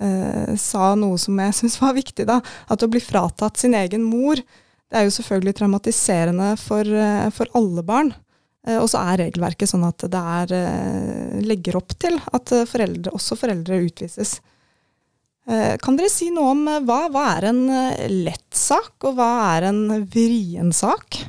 eh, 0.00 0.54
sa 0.60 0.94
noe 0.98 1.18
som 1.20 1.38
jeg 1.40 1.56
syns 1.60 1.80
var 1.82 1.96
viktig. 1.96 2.26
da, 2.28 2.40
At 2.68 2.84
å 2.84 2.90
bli 2.90 3.02
fratatt 3.02 3.60
sin 3.62 3.76
egen 3.78 4.06
mor, 4.06 4.40
det 4.86 5.00
er 5.00 5.08
jo 5.08 5.16
selvfølgelig 5.16 5.56
traumatiserende 5.58 6.52
for, 6.60 6.86
eh, 6.86 7.28
for 7.34 7.50
alle 7.58 7.84
barn. 7.86 8.14
Eh, 8.66 8.78
og 8.80 8.88
så 8.90 9.02
er 9.12 9.22
regelverket 9.26 9.70
sånn 9.70 9.86
at 9.86 10.04
det 10.10 10.24
er, 10.40 10.54
eh, 10.58 11.38
legger 11.46 11.78
opp 11.78 11.94
til 11.98 12.18
at 12.34 12.52
foreldre, 12.68 13.14
også 13.14 13.38
foreldre 13.38 13.80
utvises. 13.86 14.40
Eh, 15.46 15.76
kan 15.78 15.98
dere 15.98 16.10
si 16.10 16.32
noe 16.34 16.50
om 16.56 16.64
hva, 16.86 17.06
hva 17.14 17.26
er 17.36 17.50
en 17.52 17.62
lett 18.10 18.50
sak, 18.50 18.96
og 19.06 19.14
hva 19.18 19.30
er 19.54 19.68
en 19.70 19.82
vrien 20.10 20.72
sak? 20.74 21.20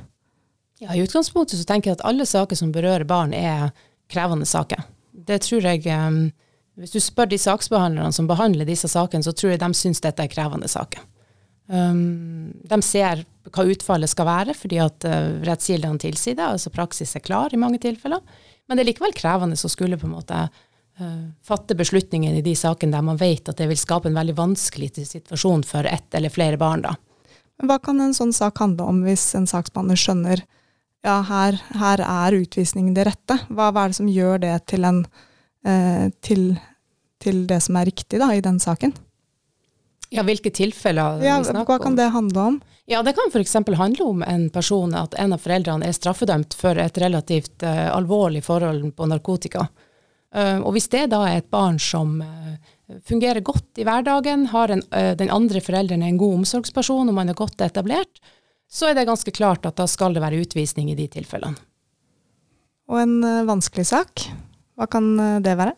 Ja, 0.82 0.94
I 0.94 1.04
utgangspunktet 1.06 1.58
så 1.58 1.66
tenker 1.66 1.92
jeg 1.92 2.00
at 2.00 2.06
alle 2.06 2.26
saker 2.26 2.58
som 2.58 2.74
berører 2.74 3.06
barn, 3.06 3.34
er 3.34 3.72
krevende 4.10 4.46
saker. 4.46 4.84
Det 5.28 5.42
tror 5.46 5.66
jeg 5.66 5.86
um, 5.90 6.32
hvis 6.78 6.94
du 6.94 7.00
spør 7.02 7.30
de 7.32 7.40
saksbehandlerne 7.42 8.14
som 8.14 8.28
behandler 8.30 8.68
disse 8.68 8.90
sakene, 8.92 9.26
så 9.26 9.34
tror 9.34 9.56
jeg 9.56 9.62
de 9.64 9.70
syns 9.78 10.04
dette 10.04 10.24
er 10.24 10.32
krevende 10.32 10.70
saker. 10.70 11.02
Um, 11.68 12.54
de 12.64 12.78
ser 12.86 13.26
hva 13.52 13.66
utfallet 13.68 14.12
skal 14.12 14.28
være, 14.28 14.54
fordi 14.56 14.80
at 14.80 15.08
uh, 15.08 15.40
rettskildene 15.48 16.00
tilsier 16.00 16.38
det, 16.38 16.46
altså 16.46 16.72
praksis 16.72 17.16
er 17.18 17.26
klar 17.26 17.54
i 17.54 17.60
mange 17.60 17.82
tilfeller. 17.84 18.22
Men 18.68 18.78
det 18.78 18.86
er 18.86 18.92
likevel 18.92 19.16
krevende 19.16 19.58
å 19.58 19.72
skulle 19.72 20.00
på 20.00 20.08
en 20.08 20.16
måte 20.16 20.44
uh, 20.48 21.26
fatte 21.44 21.76
beslutningen 21.80 22.38
i 22.38 22.46
de 22.46 22.56
sakene 22.56 22.96
der 22.96 23.06
man 23.10 23.20
vet 23.20 23.50
at 23.50 23.60
det 23.60 23.68
vil 23.72 23.80
skape 23.80 24.12
en 24.12 24.20
veldig 24.20 24.38
vanskelig 24.38 24.94
situasjon 25.02 25.66
for 25.68 25.88
ett 25.90 26.14
eller 26.16 26.34
flere 26.34 26.60
barn. 26.62 26.86
da. 26.86 26.96
Hva 27.66 27.80
kan 27.82 28.00
en 28.04 28.14
sånn 28.14 28.36
sak 28.36 28.62
handle 28.62 28.86
om 28.86 29.02
hvis 29.08 29.32
en 29.38 29.50
saksbehandler 29.50 29.98
skjønner 29.98 30.44
ja, 31.06 31.22
her, 31.26 31.58
her 31.80 32.04
er 32.06 32.38
utvisning 32.38 32.94
det 32.94 33.08
rette? 33.10 33.40
Hva, 33.50 33.72
hva, 33.72 33.86
er 33.86 33.94
det 33.94 34.00
som 34.00 34.12
gjør 34.12 34.44
det 34.44 34.54
til, 34.70 34.86
en, 34.86 35.04
til, 36.24 36.44
til 37.20 37.42
det 37.50 37.58
som 37.66 37.76
er 37.80 37.90
riktig 37.90 38.22
da, 38.22 38.30
i 38.36 38.44
den 38.46 38.60
saken? 38.64 38.94
Ja, 40.10 40.24
hvilke 40.24 40.52
tilfeller 40.56 41.20
ja, 41.24 41.38
vi 41.42 41.50
snakker 41.50 41.60
om? 41.62 41.68
Hva 41.68 41.78
kan 41.84 41.98
det 41.98 42.08
handle 42.14 42.46
om? 42.54 42.60
Ja, 42.88 43.02
Det 43.04 43.14
kan 43.14 43.32
f.eks. 43.34 43.54
handle 43.54 44.04
om 44.06 44.24
en 44.24 44.50
person, 44.50 44.96
at 44.96 45.14
en 45.20 45.34
av 45.36 45.44
foreldrene 45.44 45.90
er 45.90 45.96
straffedømt 45.96 46.56
for 46.56 46.80
et 46.80 46.98
relativt 47.04 47.66
uh, 47.68 47.92
alvorlig 47.92 48.46
forhold 48.46 48.94
på 48.96 49.08
narkotika. 49.12 49.66
Uh, 50.32 50.64
og 50.64 50.72
hvis 50.76 50.88
det 50.94 51.10
da 51.12 51.26
er 51.28 51.42
et 51.42 51.50
barn 51.52 51.80
som 51.84 52.22
uh, 52.24 52.56
fungerer 53.04 53.44
godt 53.44 53.82
i 53.82 53.84
hverdagen, 53.84 54.48
har 54.54 54.72
en, 54.72 54.86
den 55.20 55.32
andre 55.34 55.60
forelderen 55.60 56.06
en 56.08 56.20
god 56.22 56.38
omsorgsperson 56.40 57.12
og 57.12 57.18
man 57.18 57.28
er 57.28 57.36
godt 57.36 57.60
etablert, 57.66 58.22
så 58.72 58.88
er 58.88 58.96
det 58.96 59.10
ganske 59.10 59.36
klart 59.36 59.68
at 59.68 59.76
da 59.76 59.84
skal 59.92 60.16
det 60.16 60.24
være 60.24 60.40
utvisning 60.46 60.88
i 60.92 60.96
de 60.96 61.10
tilfellene. 61.12 61.60
Og 62.88 63.02
en 63.02 63.20
vanskelig 63.50 63.90
sak, 63.90 64.24
hva 64.78 64.88
kan 64.92 65.10
det 65.44 65.58
være? 65.58 65.74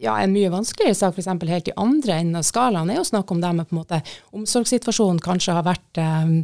ja, 0.00 0.14
en 0.20 0.32
mye 0.34 0.52
vanskeligere 0.52 0.96
sak, 0.96 1.16
f.eks. 1.16 1.28
helt 1.48 1.70
i 1.70 1.76
andre 1.80 2.20
enden 2.20 2.40
av 2.40 2.46
skalaen, 2.46 2.90
er 2.92 3.00
å 3.00 3.08
snakke 3.08 3.32
om 3.32 3.42
det 3.42 3.52
med 3.56 3.68
på 3.68 3.76
en 3.76 3.80
måte 3.80 4.00
omsorgssituasjonen 4.36 5.22
kanskje 5.24 5.56
har 5.56 5.66
vært 5.66 6.00
eh, 6.02 6.34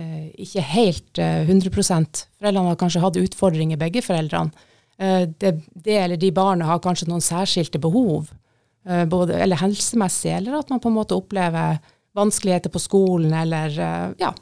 eh 0.00 0.26
ikke 0.44 0.64
helt 0.74 1.18
eh, 1.22 1.46
100% 1.48 2.24
Foreldrene 2.40 2.72
har 2.72 2.80
kanskje 2.80 3.04
hatt 3.04 3.20
utfordringer, 3.20 3.80
begge 3.80 4.04
foreldrene. 4.04 4.68
Eh, 4.98 5.24
det, 5.40 5.54
det, 5.72 5.96
eller 5.96 6.20
de 6.20 6.32
barna 6.36 6.68
har 6.68 6.82
kanskje 6.84 7.08
noen 7.08 7.24
særskilte 7.24 7.80
behov, 7.80 8.28
eh, 8.86 9.06
både, 9.08 9.38
eller 9.40 9.60
helsemessig, 9.60 10.34
eller 10.36 10.60
at 10.60 10.70
man 10.72 10.82
på 10.82 10.92
en 10.92 10.98
måte 11.00 11.16
opplever 11.16 11.80
vanskeligheter 12.16 12.72
på 12.72 12.82
skolen, 12.82 13.32
eller 13.32 13.80
eh, 13.80 14.06
ja, 14.20 14.34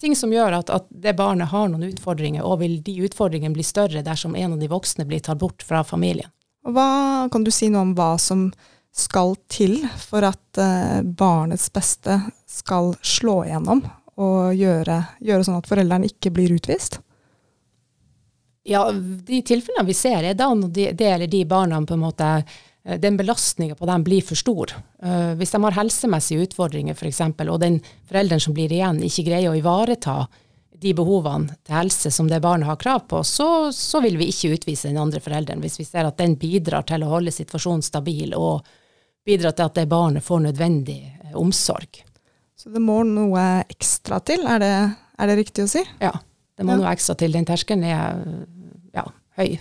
ting 0.00 0.16
som 0.16 0.32
gjør 0.32 0.58
at, 0.60 0.70
at, 0.72 0.88
det 0.90 1.14
barnet 1.18 1.52
har 1.52 1.68
noen 1.68 1.90
utfordringer, 1.90 2.44
og 2.44 2.60
vil 2.62 2.80
de 2.84 2.96
utfordringene 3.06 3.54
bli 3.54 3.64
større 3.66 4.04
dersom 4.06 4.36
en 4.36 4.56
av 4.56 4.60
de 4.60 4.70
voksne 4.70 5.06
blir 5.08 5.22
tatt 5.24 5.40
bort 5.40 5.64
fra 5.66 5.84
familien. 5.86 6.30
Hva, 6.66 7.28
kan 7.32 7.44
du 7.44 7.52
si 7.54 7.70
noe 7.72 7.86
om 7.88 7.94
hva 7.96 8.14
som 8.20 8.50
skal 8.96 9.36
til 9.48 9.78
for 10.02 10.26
at 10.26 10.58
eh, 10.60 11.00
barnets 11.04 11.70
beste 11.72 12.18
skal 12.50 12.92
slå 13.06 13.44
igjennom 13.46 13.84
og 14.20 14.56
gjøre, 14.56 14.98
gjøre 15.24 15.46
sånn 15.46 15.60
at 15.60 15.70
foreldrene 15.70 16.10
ikke 16.10 16.32
blir 16.34 16.52
utvist? 16.56 16.98
Ja, 18.68 18.90
de 18.92 19.40
tilfellene 19.46 19.86
vi 19.88 19.96
ser, 19.96 20.26
er 20.26 20.36
da 20.36 20.50
når 20.52 20.74
det 20.92 21.06
eller 21.06 21.30
de 21.30 21.44
barna 21.48 21.80
på 21.86 21.96
en 21.96 22.04
måte 22.04 22.26
den 22.80 23.16
belastninga 23.16 23.74
på 23.76 23.86
dem 23.88 24.04
blir 24.06 24.24
for 24.24 24.38
stor. 24.40 24.72
Uh, 25.04 25.34
hvis 25.36 25.52
de 25.52 25.58
har 25.62 25.76
helsemessige 25.76 26.46
utfordringer 26.46 26.96
f.eks., 26.96 27.20
og 27.44 27.58
den 27.60 27.80
forelderen 28.08 28.40
som 28.40 28.56
blir 28.56 28.72
igjen, 28.72 29.02
ikke 29.04 29.26
greier 29.26 29.52
å 29.52 29.58
ivareta 29.58 30.22
de 30.80 30.92
behovene 30.96 31.54
til 31.66 31.76
helse 31.76 32.10
som 32.14 32.28
det 32.30 32.40
barnet 32.40 32.68
har 32.68 32.78
krav 32.80 33.04
på, 33.10 33.22
så, 33.26 33.70
så, 33.74 34.00
vil 34.00 34.16
vi 34.20 34.30
ikke 34.32 34.54
utvise 34.56 34.88
den 34.88 35.00
andre 35.00 35.20
forelderen 35.20 35.60
hvis 35.60 35.76
vi 35.80 35.86
ser 35.88 36.08
at 36.08 36.18
den 36.20 36.38
bidrar 36.40 36.86
til 36.88 37.04
å 37.04 37.10
holde 37.12 37.34
situasjonen 37.34 37.84
stabil 37.84 38.32
og 38.38 38.66
bidrar 39.26 39.52
til 39.56 39.68
at 39.68 39.76
det 39.76 39.88
barnet 39.90 40.24
får 40.24 40.46
nødvendig 40.46 41.00
eh, 41.04 41.34
omsorg. 41.36 42.00
Så 42.56 42.72
det 42.72 42.80
må 42.84 43.02
noe 43.08 43.44
ekstra 43.68 44.20
til, 44.24 44.46
er 44.48 44.62
det, 44.62 44.74
er 45.20 45.30
det 45.30 45.38
riktig 45.38 45.66
å 45.66 45.70
si? 45.70 45.84
Ja, 46.00 46.14
det 46.56 46.64
må 46.64 46.76
ja. 46.76 46.82
noe 46.82 46.94
ekstra 46.94 47.16
til. 47.20 47.36
Den 47.36 47.48
terskelen 47.48 47.84
er 47.88 48.22
ja, 48.96 49.04
høy. 49.40 49.60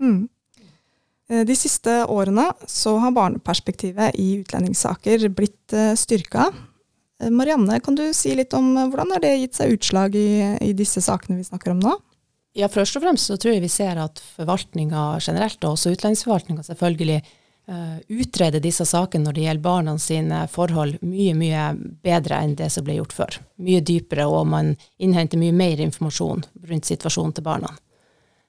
Mm. 0.00 0.28
Eh, 1.28 1.44
de 1.44 1.56
siste 1.56 2.04
årene 2.06 2.50
så 2.66 2.96
har 3.02 3.12
barneperspektivet 3.16 4.16
i 4.16 4.38
utlendingssaker 4.40 5.28
blitt 5.28 5.72
eh, 5.72 5.94
styrka. 5.94 6.48
Eh, 7.22 7.30
Marianne, 7.30 7.80
kan 7.84 7.98
du 7.98 8.06
si 8.16 8.34
litt 8.36 8.54
om 8.56 8.72
hvordan 8.78 9.12
har 9.14 9.24
det 9.24 9.34
gitt 9.42 9.58
seg 9.58 9.76
utslag 9.76 10.16
i, 10.16 10.28
i 10.64 10.72
disse 10.76 11.04
sakene 11.04 11.38
vi 11.38 11.48
snakker 11.48 11.74
om 11.74 11.82
nå? 11.84 11.98
Ja, 12.56 12.70
Først 12.72 12.96
og 12.96 13.04
fremst 13.04 13.28
så 13.28 13.36
tror 13.38 13.54
jeg 13.54 13.62
vi 13.66 13.70
ser 13.70 14.00
at 14.00 14.22
forvaltninga 14.38 15.18
generelt, 15.20 15.60
og 15.62 15.76
også 15.76 15.92
utlendingsforvaltninga 15.94 16.64
selvfølgelig, 16.66 17.20
utreder 18.08 18.62
disse 18.64 18.86
sakene 18.88 19.26
når 19.26 19.34
det 19.36 19.42
gjelder 19.44 19.62
barna 19.66 19.92
sine 20.00 20.38
forhold, 20.48 20.94
mye 21.04 21.34
mye 21.36 21.66
bedre 22.02 22.38
enn 22.40 22.54
det 22.56 22.70
som 22.72 22.86
ble 22.86 22.96
gjort 22.96 23.12
før. 23.12 23.36
Mye 23.60 23.82
dypere, 23.84 24.24
og 24.24 24.48
man 24.48 24.72
innhenter 24.96 25.38
mye 25.38 25.52
mer 25.52 25.82
informasjon 25.84 26.46
rundt 26.70 26.88
situasjonen 26.88 27.36
til 27.36 27.44
barna. 27.46 27.74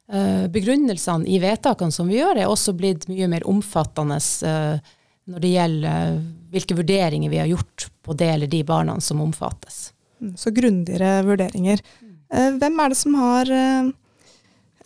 Uh, 0.09 0.47
begrunnelsene 0.49 1.27
i 1.29 1.37
vedtakene 1.41 1.93
som 1.93 2.07
vi 2.09 2.17
gjør, 2.17 2.39
er 2.39 2.49
også 2.49 2.73
blitt 2.77 3.05
mye 3.11 3.27
mer 3.29 3.45
omfattende. 3.49 4.17
Uh, 4.41 4.95
når 5.29 5.43
det 5.43 5.53
gjelder 5.53 5.95
eh, 6.09 6.19
hvilke 6.53 6.77
vurderinger 6.79 7.31
vi 7.31 7.39
har 7.41 7.49
gjort 7.49 7.87
på 8.05 8.17
det 8.17 8.29
eller 8.33 8.51
de 8.51 8.61
barna 8.65 8.97
som 9.03 9.21
omfattes. 9.21 9.91
Mm, 10.21 10.35
så 10.39 10.53
grundigere 10.55 11.23
vurderinger. 11.27 11.83
Eh, 12.33 12.51
hvem 12.57 12.79
er 12.81 12.91
det 12.91 12.99
som 12.99 13.17
har 13.19 13.51
eh, 13.53 13.91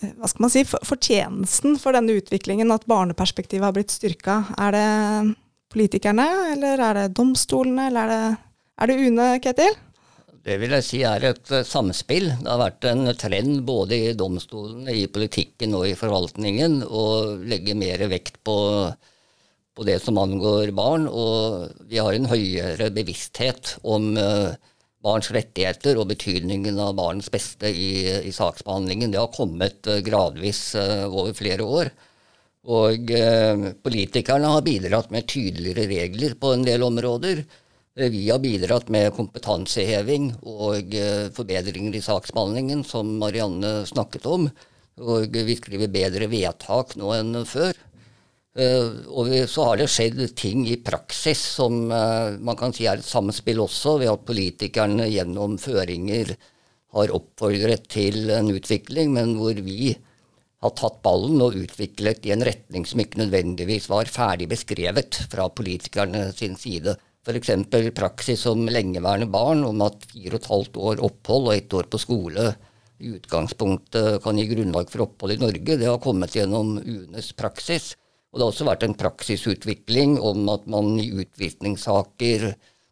hva 0.03 0.27
skal 0.27 0.43
man 0.43 0.51
si, 0.51 0.65
fortjenesten 0.67 1.77
for 1.79 1.95
denne 1.95 2.17
utviklingen, 2.19 2.73
at 2.75 2.83
barneperspektivet 2.91 3.63
har 3.63 3.75
blitt 3.75 3.93
styrka? 3.93 4.41
Er 4.59 4.75
det 4.75 4.87
politikerne, 5.71 6.25
eller 6.51 6.81
er 6.89 6.99
det 6.99 7.13
domstolene, 7.15 7.87
eller 7.87 8.03
er 8.03 8.11
det, 8.11 8.41
er 8.83 8.91
det 8.91 8.97
UNE, 8.99 9.29
Ketil? 9.45 9.77
Det 10.43 10.57
vil 10.59 10.73
jeg 10.75 10.83
si 10.83 10.99
er 11.07 11.23
et 11.29 11.51
samspill. 11.63 12.27
Det 12.41 12.49
har 12.49 12.59
vært 12.59 12.85
en 12.89 13.07
trend 13.15 13.61
både 13.63 13.95
i 13.95 14.13
domstolene, 14.19 14.91
i 14.91 15.07
politikken 15.07 15.75
og 15.77 15.87
i 15.87 15.95
forvaltningen 15.95 16.81
å 16.83 17.03
legge 17.47 17.77
mer 17.79 18.03
vekt 18.11 18.41
på 18.43 18.57
på 19.73 19.85
det 19.87 19.97
som 20.03 20.19
angår 20.21 20.69
barn, 20.77 21.07
og 21.09 21.71
vi 21.89 21.97
har 21.97 22.13
en 22.13 22.29
høyere 22.29 22.91
bevissthet 22.93 23.75
om 23.89 24.11
uh, 24.19 24.53
barns 25.03 25.31
rettigheter 25.33 25.97
og 25.97 26.11
betydningen 26.11 26.77
av 26.77 26.93
barns 26.99 27.31
beste 27.33 27.71
i, 27.73 28.05
i 28.21 28.33
saksbehandlingen. 28.35 29.09
Det 29.13 29.21
har 29.21 29.33
kommet 29.33 29.89
uh, 29.89 29.97
gradvis 30.05 30.75
over 30.77 31.33
flere 31.37 31.65
år. 31.65 31.89
Og 32.63 33.09
politikerne 33.83 34.53
har 34.53 34.61
bidratt 34.63 35.09
med 35.11 35.25
tydeligere 35.27 35.83
regler 35.89 36.37
på 36.39 36.53
en 36.55 36.61
del 36.63 36.85
områder. 36.85 37.41
Vi 37.93 38.23
har 38.29 38.39
bidratt 38.41 38.87
med 38.89 39.13
kompetanseheving 39.13 40.31
og 40.49 40.95
forbedringer 41.37 41.93
i 41.93 42.01
saksbehandlingen, 42.01 42.81
som 42.81 43.11
Marianne 43.21 43.83
snakket 43.85 44.25
om. 44.25 44.47
Og 44.97 45.33
vi 45.33 45.57
skriver 45.59 45.91
bedre 45.93 46.29
vedtak 46.31 46.95
nå 46.97 47.11
enn 47.13 47.43
før. 47.45 47.77
Uh, 48.53 49.01
og 49.09 49.31
så 49.49 49.63
har 49.65 49.79
det 49.81 49.89
skjedd 49.89 50.19
ting 50.37 50.67
i 50.69 50.75
praksis 50.77 51.39
som 51.55 51.87
uh, 51.89 52.35
man 52.37 52.57
kan 52.59 52.73
si 52.75 52.85
er 52.85 52.99
et 53.01 53.07
samspill 53.07 53.63
også, 53.63 53.95
ved 54.03 54.11
at 54.11 54.27
politikerne 54.27 55.07
gjennom 55.09 55.55
føringer 55.57 56.35
har 56.93 57.13
oppfordret 57.17 57.87
til 57.89 58.29
en 58.29 58.51
utvikling, 58.53 59.09
men 59.15 59.33
hvor 59.39 59.57
vi 59.65 59.95
har 60.63 60.75
tatt 60.77 61.01
ballen 61.01 61.41
og 61.41 61.57
utviklet 61.63 62.29
i 62.29 62.35
en 62.35 62.45
retning 62.45 62.85
som 62.85 63.01
ikke 63.01 63.23
nødvendigvis 63.23 63.89
var 63.89 64.11
ferdig 64.13 64.51
beskrevet 64.53 65.17
fra 65.31 65.49
politikerne 65.49 66.27
sin 66.37 66.53
side. 66.53 66.93
F.eks. 67.23 67.51
praksis 67.95 68.45
om 68.51 68.65
lengeværende 68.67 69.29
barn, 69.31 69.63
om 69.63 69.81
at 69.85 70.03
fire 70.11 70.35
og 70.35 70.41
et 70.41 70.49
halvt 70.51 70.79
år 70.89 71.03
opphold 71.07 71.47
og 71.47 71.55
ett 71.55 71.73
år 71.73 71.87
på 71.87 72.01
skole 72.01 72.49
i 73.03 73.13
utgangspunktet 73.15 74.19
kan 74.23 74.39
gi 74.39 74.47
grunnlag 74.49 74.91
for 74.91 75.05
opphold 75.05 75.35
i 75.35 75.39
Norge. 75.41 75.77
Det 75.79 75.87
har 75.87 76.01
kommet 76.03 76.35
gjennom 76.35 76.75
UNEs 76.79 77.31
praksis. 77.39 77.93
Og 78.31 78.39
det 78.39 78.45
har 78.45 78.51
også 78.51 78.67
vært 78.67 78.83
en 78.87 78.97
praksisutvikling 78.97 80.17
om 80.19 80.47
at 80.51 80.65
man 80.67 80.95
i 80.99 81.11
utvisningssaker 81.13 82.47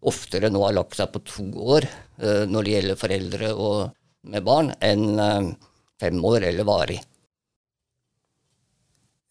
oftere 0.08 0.52
nå 0.54 0.62
har 0.64 0.76
lagt 0.78 0.98
seg 0.98 1.12
på 1.14 1.22
to 1.28 1.46
år 1.76 1.88
uh, 2.22 2.44
når 2.50 2.66
det 2.66 2.76
gjelder 2.76 3.00
foreldre 3.00 3.52
med 4.32 4.46
barn, 4.46 4.70
enn 4.86 5.18
uh, 5.18 5.50
fem 6.02 6.22
år 6.26 6.46
eller 6.52 6.68
varig. 6.68 7.00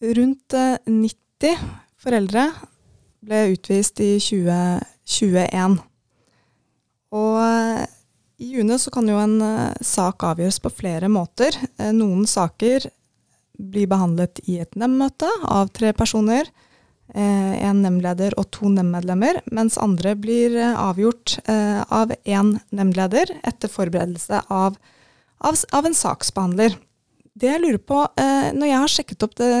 Rundt 0.01 0.57
uh, 0.57 0.75
eh, 0.75 0.91
90 0.91 1.65
foreldre 2.01 2.47
ble 3.21 3.43
utvist 3.53 4.01
i 4.03 4.15
2021. 5.07 5.77
Og 7.11 7.37
i 8.41 8.49
juni 8.55 8.77
så 8.79 8.91
kan 8.93 9.09
jo 9.09 9.19
en 9.19 9.37
sak 9.83 10.23
avgjøres 10.23 10.61
på 10.63 10.71
flere 10.73 11.09
måter. 11.11 11.57
Noen 11.93 12.23
saker 12.29 12.87
blir 13.61 13.89
behandlet 13.91 14.41
i 14.49 14.59
et 14.63 14.77
nemndmøte 14.79 15.29
av 15.45 15.69
tre 15.75 15.91
personer. 15.93 16.49
Eh, 17.11 17.55
en 17.67 17.81
nemndleder 17.83 18.37
og 18.39 18.47
to 18.55 18.69
nemndmedlemmer, 18.71 19.41
mens 19.51 19.75
andre 19.81 20.13
blir 20.15 20.53
eh, 20.55 20.77
avgjort 20.79 21.41
eh, 21.43 21.81
av 21.91 22.13
én 22.23 22.53
nemndleder 22.71 23.33
etter 23.43 23.71
forberedelse 23.71 24.39
av, 24.47 24.77
av, 25.43 25.59
av, 25.75 25.89
en 25.89 25.97
saksbehandler. 25.97 26.77
Det 27.35 27.49
jeg 27.49 27.61
lurer 27.63 27.79
på, 27.79 27.97
Når 28.53 28.67
jeg 28.67 28.79
har 28.83 28.91
sjekket 28.91 29.23
opp 29.23 29.35
det, 29.39 29.51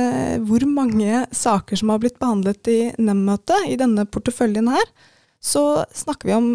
hvor 0.43 0.63
mange 0.67 1.21
saker 1.31 1.79
som 1.79 1.89
har 1.93 2.01
blitt 2.03 2.17
behandlet 2.19 2.67
i 2.67 2.79
nemndmøtet 2.99 3.69
i 3.71 3.77
denne 3.79 4.03
porteføljen 4.11 4.67
her, 4.71 4.89
så 5.41 5.83
snakker 5.97 6.29
vi 6.29 6.33
om 6.35 6.49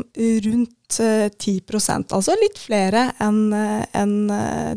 rundt 0.46 0.96
10% 0.96 2.12
altså 2.14 2.36
litt 2.38 2.60
flere 2.62 3.08
enn 3.18 3.50
en 3.50 4.12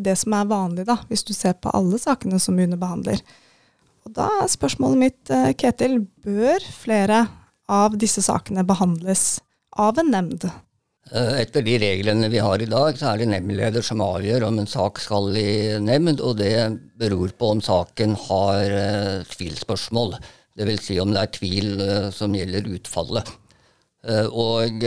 det 0.02 0.16
som 0.18 0.34
er 0.34 0.48
vanlig, 0.50 0.88
da, 0.90 0.96
hvis 1.12 1.22
du 1.28 1.36
ser 1.38 1.54
på 1.62 1.70
alle 1.78 2.00
sakene 2.02 2.40
som 2.42 2.58
UNE 2.58 2.80
behandler. 2.82 3.22
Og 4.08 4.16
da 4.16 4.26
er 4.40 4.50
spørsmålet 4.50 5.04
mitt, 5.04 5.34
Ketil, 5.62 6.00
bør 6.26 6.66
flere 6.74 7.28
av 7.70 8.00
disse 8.02 8.24
sakene 8.26 8.66
behandles 8.66 9.38
av 9.78 10.02
en 10.02 10.10
nemnd? 10.14 10.48
Eh, 11.10 11.36
etter 11.42 11.64
de 11.66 11.78
reglene 11.82 12.30
vi 12.30 12.42
har 12.44 12.62
i 12.62 12.70
dag, 12.70 12.98
så 12.98 13.12
er 13.12 13.22
det 13.22 13.30
nemndleder 13.32 13.86
som 13.86 14.02
avgjør 14.06 14.48
om 14.50 14.60
en 14.62 14.70
sak 14.70 15.02
skal 15.02 15.30
i 15.38 15.78
nemnd, 15.82 16.22
og 16.22 16.38
det 16.42 16.54
beror 17.00 17.34
på 17.38 17.54
om 17.56 17.62
saken 17.66 18.18
har 18.28 18.76
tvilspørsmål. 19.32 20.18
Dvs. 20.60 20.82
Si 20.90 20.98
om 21.02 21.14
det 21.14 21.22
er 21.22 21.38
tvil 21.38 21.86
som 22.14 22.34
gjelder 22.36 22.68
utfallet. 22.76 23.30
Uh, 24.10 24.28
og, 24.28 24.86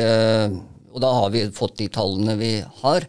og, 0.91 1.01
da 1.03 1.11
har 1.21 1.35
vi 1.35 1.47
fått 1.55 1.79
de 1.79 1.91
tallene 1.93 2.39
vi 2.41 2.55
har. 2.83 3.09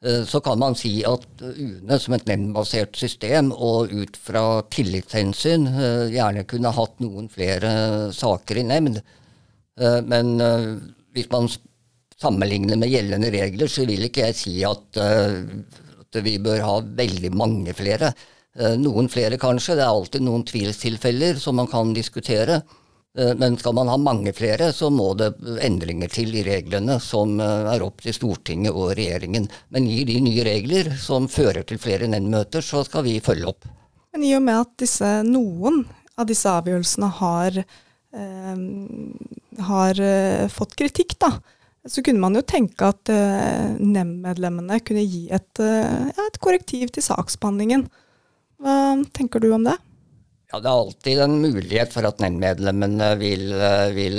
Så 0.00 0.38
kan 0.40 0.56
man 0.56 0.72
si 0.80 1.02
at 1.04 1.42
UNE 1.44 1.98
som 2.00 2.14
et 2.16 2.24
nemndbasert 2.24 2.96
system, 2.96 3.50
og 3.52 3.90
ut 3.92 4.14
fra 4.16 4.62
tillitshensyn, 4.72 5.66
gjerne 6.08 6.46
kunne 6.48 6.72
hatt 6.72 7.02
noen 7.04 7.26
flere 7.28 7.72
saker 8.16 8.62
i 8.62 8.64
nemnd. 8.64 9.02
Men 10.08 10.30
hvis 11.12 11.28
man 11.28 11.50
sammenligner 12.16 12.80
med 12.80 12.94
gjeldende 12.94 13.28
regler, 13.34 13.68
så 13.68 13.84
vil 13.84 14.08
ikke 14.08 14.30
jeg 14.30 14.38
si 14.40 14.54
at, 14.64 15.02
at 15.04 16.22
vi 16.24 16.38
bør 16.40 16.64
ha 16.64 16.80
veldig 17.04 17.34
mange 17.36 17.76
flere. 17.76 18.14
Noen 18.80 19.12
flere 19.12 19.36
kanskje, 19.36 19.76
det 19.76 19.84
er 19.84 19.92
alltid 19.92 20.24
noen 20.24 20.48
tvilstilfeller 20.48 21.36
som 21.44 21.60
man 21.60 21.68
kan 21.68 21.92
diskutere. 21.92 22.62
Uh, 23.18 23.32
men 23.38 23.56
skal 23.58 23.74
man 23.74 23.90
ha 23.90 23.96
mange 23.98 24.32
flere, 24.36 24.70
så 24.76 24.90
må 24.94 25.12
det 25.18 25.32
endringer 25.66 26.12
til 26.12 26.34
i 26.38 26.44
reglene 26.46 26.98
som 27.02 27.40
er 27.42 27.82
opp 27.82 28.04
til 28.04 28.14
Stortinget 28.14 28.74
og 28.74 28.94
regjeringen. 28.98 29.48
Men 29.74 29.88
gir 29.90 30.06
de 30.08 30.18
nye 30.24 30.46
regler 30.46 30.92
som 31.00 31.28
fører 31.30 31.66
til 31.66 31.80
flere 31.82 32.10
nemndmøter, 32.10 32.62
så 32.64 32.84
skal 32.86 33.06
vi 33.08 33.18
følge 33.24 33.50
opp. 33.50 33.70
Men 34.14 34.26
i 34.26 34.34
og 34.34 34.44
med 34.46 34.64
at 34.64 34.74
disse, 34.82 35.14
noen 35.26 35.84
av 36.18 36.26
disse 36.26 36.50
avgjørelsene 36.50 37.08
har, 37.20 37.62
har 39.70 40.00
fått 40.50 40.74
kritikk, 40.78 41.14
da, 41.22 41.30
så 41.88 42.02
kunne 42.04 42.20
man 42.20 42.36
jo 42.36 42.42
tenke 42.44 42.90
at 42.92 43.10
eh, 43.12 43.76
nemndmedlemmene 43.80 44.80
kunne 44.84 45.04
gi 45.06 45.28
et, 45.32 45.62
eh, 45.64 46.10
et, 46.12 46.40
korrektiv 46.42 46.90
til 46.92 47.04
saksbehandlingen. 47.06 47.86
Hva 48.60 48.74
tenker 49.16 49.40
du 49.40 49.48
om 49.56 49.64
det? 49.64 49.78
Ja, 50.50 50.58
Det 50.58 50.66
er 50.66 50.80
alltid 50.82 51.18
en 51.22 51.34
mulighet 51.44 51.92
for 51.94 52.06
at 52.08 52.18
nemndmedlemmene 52.18 53.12
vil, 53.20 53.52
eh, 53.54 53.92
vil, 53.94 54.16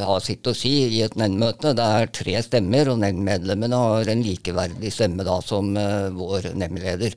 ha 0.00 0.14
sitt 0.18 0.46
å 0.48 0.54
si 0.56 0.72
i 0.88 1.02
et 1.04 1.12
nemndmøte. 1.12 1.74
Det 1.76 1.84
er 1.84 2.06
tre 2.06 2.40
stemmer, 2.40 2.88
og 2.88 3.02
nemndmedlemmene 3.02 3.80
har 3.82 4.08
en 4.08 4.22
likeverdig 4.24 4.90
stemme 4.90 5.26
da 5.28 5.42
som 5.44 5.76
uh, 5.76 6.08
vår 6.08 6.54
nemndleder. 6.56 7.12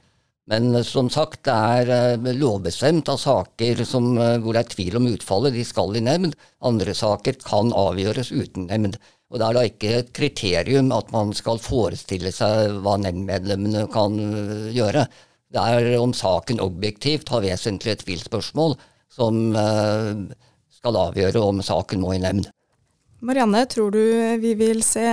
Men 0.51 0.83
som 0.83 1.09
sagt, 1.09 1.45
det 1.47 1.53
er 1.53 2.17
lovbestemt 2.35 3.07
av 3.07 3.19
saker 3.19 3.85
som, 3.85 4.15
hvor 4.15 4.53
det 4.55 4.61
er 4.65 4.75
tvil 4.75 4.99
om 4.99 5.07
utfallet, 5.13 5.55
de 5.55 5.63
skal 5.67 5.95
i 5.95 6.03
nemnd. 6.03 6.35
Andre 6.63 6.95
saker 6.95 7.39
kan 7.43 7.71
avgjøres 7.71 8.31
uten 8.31 8.67
nemnd. 8.67 8.99
Og 9.31 9.39
Det 9.39 9.47
er 9.47 9.55
da 9.55 9.63
ikke 9.67 9.95
et 9.95 10.13
kriterium 10.15 10.91
at 10.95 11.11
man 11.11 11.33
skal 11.35 11.59
forestille 11.59 12.31
seg 12.31 12.79
hva 12.83 12.95
nemndmedlemmene 12.99 13.87
kan 13.91 14.15
gjøre. 14.71 15.07
Det 15.53 15.63
er 15.63 15.95
om 16.01 16.13
saken 16.15 16.59
objektivt 16.59 17.29
har 17.31 17.43
vesentlige 17.45 18.01
tvilsspørsmål 18.03 18.75
som 19.13 19.55
øh, 19.55 20.27
skal 20.77 20.99
avgjøre 21.07 21.41
om 21.41 21.61
saken 21.63 22.03
må 22.03 22.13
i 22.17 22.21
nemnd. 22.21 22.49
Marianne, 23.23 23.63
tror 23.65 23.95
du 23.95 24.01
vi 24.41 24.53
vil 24.59 24.83
se 24.85 25.05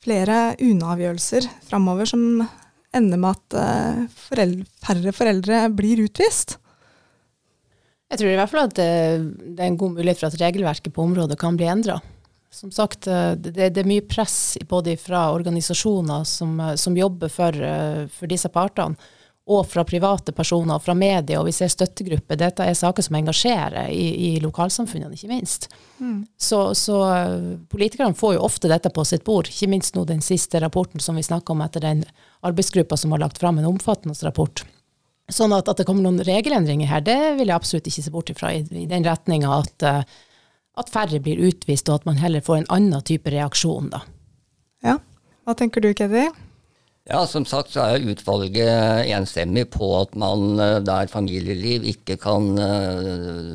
flere 0.00 0.54
unavgjørelser 0.62 1.48
framover 1.66 2.08
som 2.08 2.46
ender 2.96 3.20
med 3.20 3.34
at 3.34 3.58
øh, 3.58 4.06
foreldre, 4.28 4.70
færre 4.86 5.12
foreldre 5.12 5.64
blir 5.74 6.06
utvist? 6.06 6.56
Jeg 8.10 8.18
tror 8.18 8.32
i 8.32 8.38
hvert 8.38 8.50
fall 8.50 8.66
at 8.70 8.78
det, 8.78 8.88
det 9.58 9.60
er 9.62 9.68
en 9.70 9.78
god 9.78 9.98
mulighet 9.98 10.22
for 10.22 10.30
at 10.30 10.40
regelverket 10.40 10.94
på 10.94 11.04
området 11.04 11.38
kan 11.38 11.58
bli 11.58 11.68
endra 11.70 12.00
som 12.50 12.70
sagt, 12.70 13.06
eh, 13.06 13.32
det, 13.32 13.54
det, 13.54 13.78
er 13.78 13.88
mye 13.88 14.04
press 14.06 14.58
både 14.68 14.96
fra 14.98 15.30
organisasjoner 15.34 16.26
som, 16.26 16.58
eh, 16.60 16.74
som 16.74 16.96
jobber 16.98 17.30
for, 17.30 17.54
eh, 17.54 18.06
for, 18.10 18.26
disse 18.30 18.50
partene, 18.50 18.98
og 19.50 19.66
fra 19.66 19.82
private 19.86 20.32
personer 20.36 20.76
og 20.76 20.84
fra 20.84 20.94
media, 20.94 21.40
og 21.40 21.48
vi 21.48 21.54
ser 21.56 21.70
støttegrupper. 21.72 22.38
Dette 22.38 22.66
er 22.66 22.76
saker 22.78 23.02
som 23.02 23.18
engasjerer 23.18 23.90
i, 23.90 24.06
i 24.28 24.30
lokalsamfunnene, 24.44 25.16
ikke 25.16 25.30
minst. 25.32 25.66
Mm. 25.98 26.22
Så, 26.38 26.62
så, 26.78 26.98
politikerne 27.72 28.14
får 28.18 28.36
jo 28.36 28.44
ofte 28.46 28.70
dette 28.70 28.92
på 28.94 29.04
sitt 29.08 29.24
bord, 29.26 29.50
ikke 29.50 29.70
minst 29.72 29.98
nå 29.98 30.06
den 30.08 30.22
siste 30.24 30.62
rapporten 30.62 31.02
som 31.02 31.18
vi 31.18 31.26
snakka 31.26 31.54
om 31.54 31.64
etter 31.66 31.82
den 31.84 32.04
arbeidsgruppa 32.46 32.98
som 33.00 33.16
har 33.16 33.24
lagt 33.24 33.42
fram 33.42 33.58
en 33.58 33.68
omfattende 33.72 34.16
rapport. 34.22 34.62
Sånn 35.30 35.54
at, 35.54 35.68
at 35.70 35.78
det 35.78 35.86
kommer 35.86 36.06
noen 36.06 36.22
regelendringer 36.26 36.90
her, 36.90 37.02
det 37.06 37.20
vil 37.38 37.50
jeg 37.50 37.58
absolutt 37.58 37.90
ikke 37.90 38.06
se 38.06 38.14
bort 38.14 38.32
ifra, 38.32 38.54
i, 38.54 38.64
i 38.82 38.88
den 38.90 39.06
retninga 39.06 39.52
at 39.60 39.86
uh, 39.86 40.18
at 40.78 40.90
færre 40.92 41.20
blir 41.22 41.40
utvist, 41.48 41.88
og 41.88 42.00
at 42.00 42.08
man 42.08 42.20
heller 42.20 42.44
får 42.44 42.60
en 42.60 42.70
annen 42.76 43.06
type 43.06 43.30
reaksjon, 43.32 43.90
da. 43.92 44.04
Ja. 44.86 44.98
Hva 45.44 45.56
tenker 45.58 45.82
du, 45.84 45.92
Keddy? 45.96 46.28
Ja, 47.08 47.22
som 47.26 47.46
sagt 47.48 47.72
så 47.72 47.84
er 47.86 48.08
utvalget 48.12 49.08
enstemmig 49.08 49.70
på 49.72 49.88
at 50.02 50.12
man 50.20 50.60
eh, 50.60 50.78
der 50.84 51.08
familieliv 51.08 51.86
ikke 51.94 52.18
kan 52.20 52.50
uh, 52.60 53.54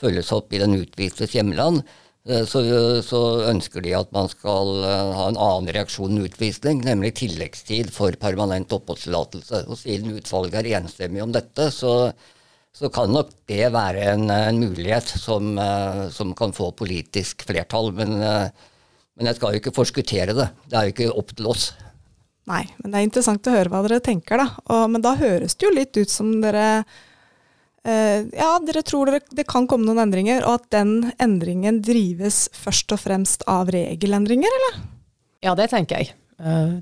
følges 0.00 0.32
opp 0.32 0.54
i 0.54 0.60
den 0.62 0.78
utvistes 0.78 1.36
hjemland, 1.36 1.82
uh, 2.30 2.42
så, 2.48 2.62
så, 3.04 3.20
ønsker 3.50 3.84
de 3.84 3.92
at 3.98 4.08
man 4.16 4.30
skal 4.32 4.72
ha 4.88 5.28
en 5.28 5.36
annen 5.36 5.68
reaksjon 5.76 6.16
enn 6.16 6.24
utvisning, 6.24 6.80
nemlig 6.86 7.12
tilleggstid 7.20 7.92
for 7.92 8.16
permanent 8.16 8.72
oppholdstillatelse. 8.72 9.66
Og 9.68 9.78
siden 9.82 10.16
utvalget 10.16 10.62
er 10.62 10.80
enstemmig 10.80 11.22
om 11.26 11.34
dette, 11.34 11.70
så 11.74 12.14
så 12.72 12.88
kan 12.88 13.10
nok 13.12 13.28
det 13.50 13.66
være 13.68 14.06
en, 14.14 14.30
en 14.32 14.56
mulighet 14.62 15.10
som, 15.20 15.58
som, 16.08 16.30
kan 16.32 16.54
få 16.56 16.70
politisk 16.72 17.44
flertall. 17.44 17.90
Men, 17.92 18.14
men, 18.16 19.26
jeg 19.28 19.36
skal 19.36 19.52
jo 19.52 19.60
ikke 19.60 19.74
forskuttere 19.76 20.32
det. 20.32 20.46
Det 20.72 20.78
er 20.78 20.86
jo 20.88 20.94
ikke 20.94 21.10
opp 21.20 21.34
til 21.36 21.50
oss. 21.52 21.66
Nei, 22.50 22.64
men 22.82 22.90
det 22.90 22.98
er 22.98 23.06
interessant 23.06 23.46
å 23.46 23.54
høre 23.54 23.70
hva 23.70 23.82
dere 23.86 24.02
tenker, 24.02 24.40
da. 24.40 24.48
Og, 24.74 24.84
men 24.90 25.04
da 25.04 25.14
høres 25.18 25.54
det 25.54 25.68
jo 25.68 25.74
litt 25.76 25.98
ut 25.98 26.10
som 26.10 26.32
dere 26.42 26.64
eh, 27.86 28.24
Ja, 28.34 28.56
dere 28.66 28.82
tror 28.86 29.10
dere, 29.12 29.22
det 29.30 29.46
kan 29.50 29.68
komme 29.70 29.86
noen 29.86 30.02
endringer, 30.08 30.42
og 30.46 30.60
at 30.60 30.70
den 30.74 31.12
endringen 31.22 31.82
drives 31.86 32.48
først 32.56 32.94
og 32.96 33.04
fremst 33.04 33.46
av 33.50 33.70
regelendringer, 33.74 34.58
eller? 34.58 34.82
Ja, 35.42 35.54
det 35.58 35.70
tenker 35.72 36.02
jeg. 36.02 36.14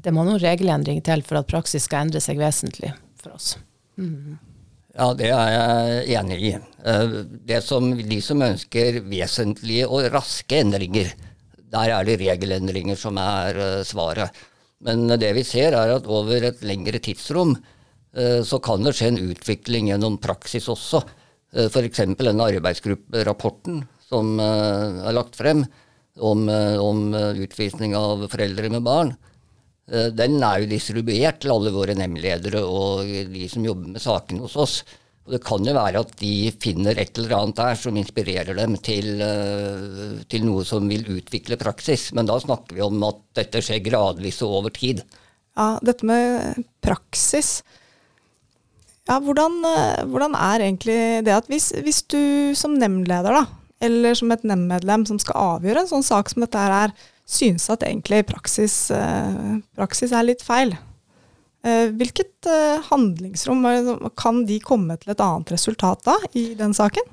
det 0.00 0.12
må 0.12 0.24
noen 0.24 0.40
regelendringer 0.40 1.04
til 1.04 1.24
for 1.24 1.40
at 1.40 1.48
praksis 1.48 1.84
skal 1.88 2.06
endre 2.06 2.20
seg 2.24 2.40
vesentlig 2.40 2.94
for 3.20 3.36
oss. 3.36 3.54
Mm. 4.00 4.38
Ja, 4.96 5.12
det 5.14 5.30
er 5.30 5.50
jeg 5.54 6.18
enig 6.18 6.38
i. 6.42 6.52
Eh, 6.84 7.16
det 7.46 7.62
som, 7.62 7.92
de 7.94 8.20
som 8.24 8.42
ønsker 8.42 9.00
vesentlige 9.06 9.86
og 9.86 10.08
raske 10.12 10.62
endringer, 10.64 11.12
der 11.70 11.92
er 11.94 12.06
det 12.08 12.18
regelendringer 12.24 12.98
som 12.98 13.20
er 13.22 13.60
eh, 13.60 13.82
svaret. 13.86 14.34
Men 14.86 15.06
det 15.20 15.32
vi 15.36 15.44
ser, 15.44 15.76
er 15.76 15.94
at 15.96 16.08
over 16.08 16.48
et 16.48 16.62
lengre 16.64 17.00
tidsrom 17.02 17.54
eh, 17.56 18.40
så 18.46 18.60
kan 18.64 18.84
det 18.86 18.94
skje 18.96 19.12
en 19.12 19.22
utvikling 19.30 19.90
gjennom 19.92 20.20
praksis 20.22 20.68
også. 20.72 21.02
F.eks. 21.50 22.04
denne 22.14 22.46
arbeidsgrupperapporten 22.46 23.80
som 24.06 24.36
er 24.38 25.10
lagt 25.10 25.34
frem 25.34 25.64
om, 26.22 26.44
om 26.46 27.00
utvisning 27.42 27.96
av 27.98 28.22
foreldre 28.30 28.70
med 28.70 28.84
barn. 28.86 29.10
Eh, 29.90 30.08
den 30.14 30.38
er 30.42 30.62
jo 30.62 30.70
distribuert 30.70 31.40
til 31.42 31.52
alle 31.54 31.72
våre 31.74 31.96
nemndledere 31.98 32.62
og 32.62 33.08
de 33.32 33.46
som 33.50 33.64
jobber 33.66 33.96
med 33.96 34.02
sakene 34.02 34.44
hos 34.44 34.56
oss. 34.60 34.76
Og 35.26 35.34
Det 35.36 35.42
kan 35.44 35.66
jo 35.66 35.74
være 35.76 36.00
at 36.00 36.14
de 36.18 36.34
finner 36.62 36.98
et 36.98 37.18
eller 37.18 37.36
annet 37.36 37.58
der 37.60 37.76
som 37.78 37.98
inspirerer 38.00 38.56
dem 38.56 38.76
til, 38.82 39.20
eh, 39.20 40.22
til 40.32 40.46
noe 40.48 40.64
som 40.64 40.88
vil 40.88 41.04
utvikle 41.18 41.58
praksis. 41.60 42.10
Men 42.16 42.26
da 42.26 42.38
snakker 42.40 42.74
vi 42.74 42.86
om 42.86 43.02
at 43.04 43.20
dette 43.36 43.62
skjer 43.62 43.84
gradvis 43.84 44.40
og 44.42 44.62
over 44.62 44.74
tid. 44.74 45.04
Ja, 45.56 45.78
dette 45.84 46.06
med 46.08 46.64
praksis. 46.82 47.60
Ja, 49.10 49.20
hvordan, 49.20 49.60
eh, 49.66 50.04
hvordan 50.06 50.34
er 50.34 50.64
egentlig 50.64 51.24
det 51.26 51.34
at 51.34 51.46
hvis, 51.50 51.72
hvis 51.82 52.02
du 52.02 52.54
som 52.54 52.78
nemndleder, 52.78 53.42
da, 53.42 53.46
eller 53.80 54.14
som 54.14 54.30
et 54.32 54.44
nemndmedlem 54.44 55.06
som 55.06 55.18
skal 55.18 55.58
avgjøre 55.58 55.84
en 55.84 55.90
sånn 55.90 56.06
sak 56.06 56.30
som 56.30 56.44
dette 56.44 56.58
her 56.58 56.88
er, 56.88 56.94
synes 57.30 57.68
at 57.70 57.84
egentlig 57.86 58.26
praksis, 58.28 58.90
eh, 58.90 59.58
praksis 59.76 60.12
er 60.12 60.26
litt 60.26 60.42
feil. 60.42 60.76
Eh, 61.62 61.90
hvilket 61.92 62.46
eh, 62.48 62.80
handlingsrom 62.88 63.66
kan 64.16 64.44
de 64.48 64.56
komme 64.64 64.96
til 65.00 65.12
et 65.12 65.20
annet 65.20 65.50
resultat 65.52 66.04
da, 66.06 66.14
i 66.32 66.54
den 66.58 66.72
saken? 66.76 67.04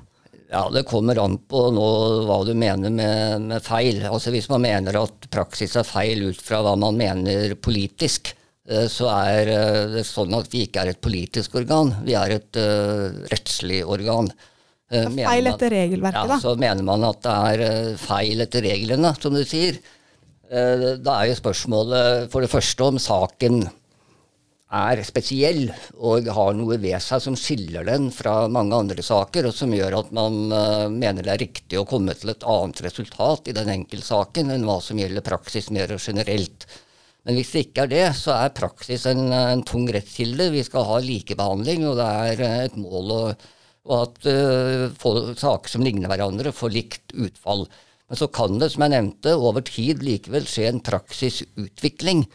Ja, 0.48 0.62
Det 0.72 0.86
kommer 0.88 1.18
an 1.20 1.36
på 1.44 1.66
nå, 1.76 1.86
hva 2.24 2.38
du 2.48 2.54
mener 2.56 2.88
med, 2.88 3.42
med, 3.50 3.60
feil. 3.66 4.00
Altså 4.08 4.32
Hvis 4.32 4.48
man 4.48 4.64
mener 4.64 4.96
at 5.02 5.28
praksis 5.28 5.76
er 5.76 5.84
feil 5.84 6.22
ut 6.30 6.40
fra 6.40 6.62
hva 6.64 6.72
man 6.80 6.96
mener 6.96 7.52
politisk, 7.60 8.32
så 8.68 9.06
er 9.08 9.48
det 9.94 10.02
sånn 10.04 10.32
at 10.36 10.48
vi 10.52 10.66
ikke 10.66 10.82
er 10.82 10.90
et 10.94 10.98
politisk 11.04 11.54
organ. 11.56 11.92
Vi 12.04 12.12
er 12.16 12.34
et 12.34 12.58
uh, 12.60 13.14
rettslig 13.32 13.78
organ. 13.88 14.28
Eh, 14.90 15.04
Det 15.08 15.22
er 15.22 15.28
feil 15.30 15.44
man- 15.44 15.52
etter 15.54 15.72
regelverket, 15.72 16.18
ja, 16.20 16.26
da. 16.28 16.36
Så 16.40 16.52
mener 16.60 16.84
man 16.84 17.04
at 17.08 17.22
det 17.24 17.36
er 17.52 17.62
eh, 17.68 17.96
feil 17.96 18.44
etter 18.44 18.64
reglene, 18.64 19.14
som 19.20 19.32
du 19.36 19.40
sier. 19.44 19.78
Eh, 20.50 20.96
Da 21.00 21.16
er 21.22 21.30
jo 21.30 21.38
spørsmålet 21.40 22.28
for 22.32 22.44
det 22.44 22.50
første 22.52 22.84
om 22.88 23.00
saken 23.00 23.66
er 24.68 25.00
spesiell 25.06 25.70
og 25.96 26.26
har 26.28 26.56
noe 26.56 26.76
ved 26.76 26.98
seg 27.00 27.22
som 27.24 27.36
skiller 27.38 27.86
den 27.88 28.10
fra 28.12 28.42
mange 28.52 28.76
andre 28.76 29.04
saker, 29.04 29.48
og 29.48 29.54
som 29.56 29.72
gjør 29.72 29.96
at 30.02 30.10
man 30.12 30.52
uh, 30.52 30.88
mener 30.92 31.24
det 31.24 31.32
er 31.32 31.44
riktig 31.46 31.78
å 31.80 31.86
komme 31.88 32.12
til 32.18 32.34
et 32.34 32.44
annet 32.44 32.82
resultat 32.84 33.48
i 33.48 33.54
den 33.56 33.70
enkeltsaken 33.72 34.52
enn 34.52 34.66
hva 34.68 34.76
som 34.84 35.00
gjelder 35.00 35.24
praksis 35.24 35.70
mer 35.72 35.94
generelt. 35.96 36.66
Men 37.24 37.38
hvis 37.38 37.52
det 37.54 37.62
ikke 37.66 37.86
er 37.86 37.92
det, 37.92 38.04
så 38.16 38.34
er 38.36 38.54
praksis 38.56 39.06
en, 39.08 39.26
en 39.32 39.64
tung 39.66 39.88
rettskilde. 39.92 40.50
Vi 40.52 40.64
skal 40.64 40.86
ha 40.88 40.98
likebehandling, 41.04 41.86
og 41.88 41.96
det 41.98 42.08
er 42.28 42.42
eh, 42.44 42.60
et 42.68 42.76
mål 42.80 43.14
å, 43.14 43.22
at 43.98 44.28
uh, 44.28 44.88
få- 45.00 45.32
saker 45.36 45.72
som 45.72 45.84
ligner 45.84 46.12
hverandre, 46.12 46.52
får 46.52 46.74
likt 46.76 47.16
utfall. 47.16 47.64
Men 48.08 48.20
så 48.20 48.28
kan 48.32 48.60
det, 48.60 48.70
som 48.72 48.84
jeg 48.84 48.94
nevnte, 48.94 49.32
over 49.36 49.64
tid 49.64 50.04
likevel 50.04 50.44
skje 50.48 50.68
en 50.70 50.84
praksisutvikling. 50.84 52.26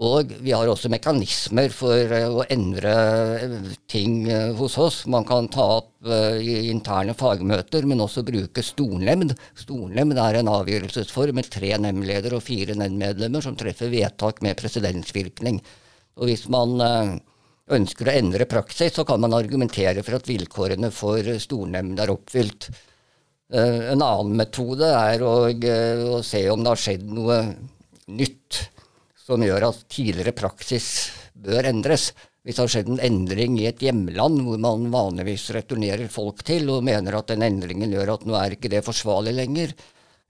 Og 0.00 0.30
vi 0.40 0.54
har 0.56 0.64
også 0.72 0.88
mekanismer 0.88 1.68
for 1.74 1.92
eh, 2.16 2.24
å 2.24 2.46
endre 2.48 2.92
eh, 3.36 3.56
ting 3.92 4.22
eh, 4.24 4.54
hos 4.56 4.78
oss. 4.80 5.02
Man 5.04 5.26
kan 5.28 5.50
ta 5.52 5.66
opp 5.82 5.90
interne 6.02 7.12
fagmøter, 7.14 7.84
men 7.86 8.00
også 8.02 8.24
bruke 8.26 8.64
stornemnd. 8.64 9.36
Stornemnd 9.54 10.16
er 10.18 10.40
en 10.40 10.48
avgjørelsesform 10.50 11.36
med 11.38 11.50
tre 11.52 11.76
nemndledere 11.78 12.40
og 12.40 12.42
fire 12.42 12.74
nemndmedlemmer 12.74 13.44
som 13.44 13.54
treffer 13.58 13.92
vedtak 13.92 14.40
med 14.42 14.56
presedensvirkning. 14.58 15.60
Og 16.18 16.26
hvis 16.26 16.48
man 16.50 16.74
ønsker 17.70 18.10
å 18.10 18.16
endre 18.16 18.48
praksis, 18.50 18.96
så 18.96 19.06
kan 19.06 19.22
man 19.22 19.36
argumentere 19.36 20.02
for 20.02 20.18
at 20.18 20.26
vilkårene 20.26 20.90
for 20.90 21.30
stornemnd 21.44 22.02
er 22.02 22.10
oppfylt. 22.16 22.66
En 23.54 24.02
annen 24.02 24.34
metode 24.40 24.90
er 24.90 25.22
å, 25.22 25.36
å 25.52 26.20
se 26.26 26.42
om 26.50 26.64
det 26.64 26.74
har 26.74 26.82
skjedd 26.82 27.06
noe 27.14 27.38
nytt 28.10 28.64
som 29.32 29.46
gjør 29.46 29.70
at 29.70 29.80
tidligere 29.92 30.36
praksis 30.36 30.86
bør 31.32 31.70
endres. 31.70 32.10
Hvis 32.42 32.58
det 32.58 32.64
har 32.64 32.72
skjedd 32.74 32.88
en 32.90 33.02
endring 33.06 33.56
i 33.60 33.68
et 33.70 33.80
hjemland 33.80 34.42
hvor 34.44 34.58
man 34.60 34.88
vanligvis 34.92 35.46
returnerer 35.56 36.10
folk 36.12 36.42
til, 36.44 36.68
og 36.74 36.84
mener 36.84 37.16
at 37.16 37.30
den 37.30 37.44
endringen 37.46 37.94
gjør 37.94 38.16
at 38.16 38.26
nå 38.28 38.34
er 38.36 38.56
ikke 38.56 38.72
det 38.72 38.82
forsvarlig 38.84 39.34
lenger, 39.36 39.72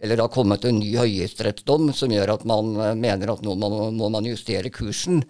eller 0.02 0.18
det 0.18 0.24
har 0.26 0.34
kommet 0.34 0.66
en 0.66 0.80
ny 0.82 0.90
høyesterettsdom 0.98 1.92
som 1.94 2.12
gjør 2.12 2.34
at 2.34 2.44
man 2.48 2.74
eh, 2.74 2.92
mener 2.98 3.32
at 3.32 3.42
nå 3.46 3.54
må, 3.56 4.10
man 4.10 4.26
justere 4.26 4.72
kursen, 4.74 5.22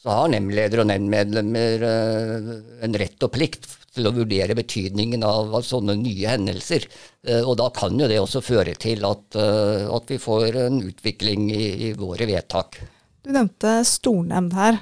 så 0.00 0.12
har 0.12 0.32
nemndleder 0.32 0.82
og 0.82 0.88
nemndmedlemmer 0.88 1.84
eh, 1.90 2.50
en 2.88 2.96
rett 2.96 3.26
og 3.28 3.32
plikt 3.36 3.68
til 3.96 4.08
å 4.08 4.14
vurdere 4.16 4.56
betydningen 4.56 5.22
av, 5.24 5.54
sånne 5.64 5.98
nye 6.00 6.32
hendelser. 6.32 6.88
Eh, 7.28 7.42
og 7.44 7.54
da 7.60 7.68
kan 7.76 7.96
jo 8.00 8.08
det 8.08 8.18
også 8.22 8.42
føre 8.44 8.74
til 8.80 9.04
at, 9.08 9.38
at 9.38 10.12
vi 10.12 10.20
får 10.20 10.60
en 10.64 10.82
utvikling 10.88 11.50
i, 11.52 11.64
i 11.90 11.94
våre 11.96 12.28
vedtak. 12.28 12.80
Du 13.26 13.32
nevnte 13.34 13.80
stornemnd 13.82 14.52
her, 14.54 14.76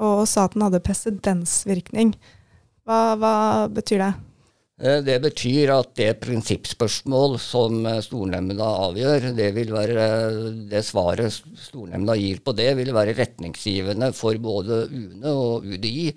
og 0.00 0.26
sa 0.28 0.44
at 0.44 0.52
den 0.56 0.66
hadde 0.66 0.82
presedensvirkning. 0.84 2.10
Hva, 2.84 3.14
hva 3.16 3.32
betyr 3.72 4.02
det? 4.02 4.10
Eh, 4.80 4.98
Det 5.04 5.16
betyr 5.24 5.72
at 5.72 5.94
det 5.96 6.10
prinsippspørsmål 6.20 7.38
som 7.40 7.78
eh, 7.88 8.02
stornemnda 8.04 8.68
avgjør, 8.88 9.30
det 9.36 9.48
vil 9.56 9.72
være 9.72 10.04
det 10.68 10.82
svaret 10.84 11.32
stornemnda 11.60 12.16
gir 12.20 12.42
på 12.44 12.52
det, 12.56 12.68
vil 12.76 12.92
være 12.96 13.16
retningsgivende 13.16 14.12
for 14.16 14.36
både 14.40 14.82
UNE 14.90 15.32
og 15.32 15.64
UDI 15.64 16.10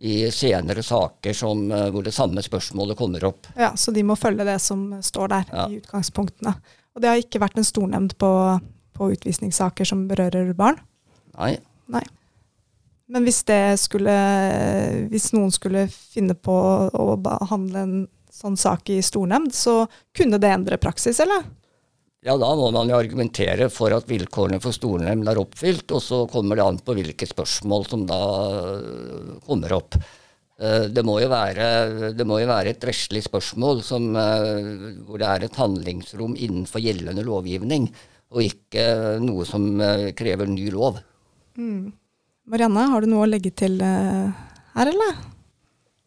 i 0.00 0.16
senere 0.32 0.80
saker 0.84 1.36
som, 1.36 1.66
eh, 1.72 1.88
hvor 1.92 2.04
det 2.08 2.16
samme 2.16 2.40
spørsmålet 2.44 2.96
kommer 2.96 3.28
opp. 3.28 3.48
Ja, 3.60 3.74
Så 3.76 3.92
de 3.92 4.04
må 4.08 4.16
følge 4.16 4.44
det 4.48 4.60
som 4.60 4.88
står 5.04 5.28
der 5.36 5.44
Ja. 5.52 5.68
i 5.68 5.80
utgangspunktene. 5.80 6.56
Og 6.96 7.02
det 7.02 7.08
har 7.12 7.16
ikke 7.20 7.40
vært 7.44 7.56
en 7.60 7.64
stornemnd 7.68 8.16
på, 8.16 8.32
på 8.96 9.12
utvisningssaker 9.12 9.84
som 9.84 10.08
berører 10.08 10.54
barn? 10.56 10.80
Nei. 11.36 11.54
Nei. 11.90 12.04
Men 13.10 13.26
hvis 13.26 13.42
det 13.48 13.78
skulle 13.82 14.14
Hvis 15.10 15.32
noen 15.34 15.50
skulle 15.54 15.88
finne 15.90 16.36
på 16.38 16.54
å 16.94 17.16
behandle 17.20 17.84
en 17.84 17.96
sånn 18.30 18.56
sak 18.56 18.88
i 18.94 19.00
stornemnd, 19.04 19.52
så 19.52 19.84
kunne 20.16 20.38
det 20.40 20.52
endre 20.54 20.78
praksis, 20.80 21.18
eller? 21.20 21.42
Ja, 22.24 22.36
da 22.36 22.50
må 22.56 22.68
man 22.72 22.88
jo 22.88 22.98
argumentere 23.00 23.70
for 23.72 23.92
at 23.96 24.08
vilkårene 24.08 24.60
for 24.60 24.76
stornemnd 24.76 25.28
er 25.28 25.40
oppfylt, 25.40 25.90
og 25.96 26.02
så 26.04 26.22
kommer 26.30 26.58
det 26.58 26.66
an 26.66 26.78
på 26.84 26.94
hvilke 26.98 27.28
spørsmål 27.28 27.86
som 27.88 28.02
da 28.08 28.18
øh, 28.60 29.30
kommer 29.46 29.72
opp. 29.78 29.96
Eh, 30.60 30.86
Det 30.92 31.04
må 31.04 31.18
jo 31.22 31.30
være, 31.32 32.12
det 32.16 32.26
må 32.28 32.38
jo 32.42 32.48
være 32.50 32.74
et 32.74 32.86
rettslig 32.86 33.24
spørsmål 33.24 33.80
som, 33.84 34.10
eh, 34.20 34.60
hvor 35.08 35.20
det 35.20 35.28
er 35.28 35.46
et 35.48 35.60
handlingsrom 35.60 36.36
innenfor 36.36 36.84
gjeldende 36.84 37.24
lovgivning, 37.24 37.88
og 38.30 38.44
ikke 38.44 38.84
noe 39.24 39.48
som 39.48 39.66
krever 40.14 40.46
ny 40.46 40.68
lov. 40.70 41.00
Marianne, 42.50 42.86
har 42.92 43.04
du 43.04 43.10
noe 43.10 43.26
å 43.26 43.30
legge 43.30 43.52
til 43.54 43.80
eh, 43.84 44.30
her, 44.74 44.90
eller? 44.90 45.18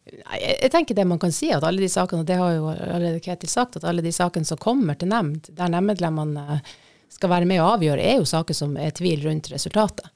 Jeg, 0.03 0.55
jeg 0.59 0.71
tenker 0.73 0.97
det 0.97 1.05
man 1.07 1.21
kan 1.21 1.31
si, 1.31 1.51
at 1.55 1.63
alle 1.63 1.83
de 1.83 1.91
sakene, 1.91 2.23
og 2.23 2.29
det 2.29 2.39
har 2.39 2.55
jo 2.57 2.71
allerede 2.71 3.21
Ketil 3.23 3.51
sagt, 3.51 3.77
at 3.79 3.85
alle 3.87 4.03
de 4.03 4.11
sakene 4.13 4.47
som 4.47 4.59
kommer 4.59 4.97
til 4.99 5.11
nemnd, 5.13 5.47
der 5.55 5.71
nemndmedlemmene 5.71 6.59
skal 7.13 7.31
være 7.31 7.47
med 7.47 7.61
og 7.61 7.77
avgjøre, 7.77 8.03
er 8.03 8.19
jo 8.19 8.27
saker 8.27 8.57
som 8.57 8.75
er 8.79 8.95
tvil 8.97 9.23
rundt 9.27 9.51
resultatet. 9.53 10.09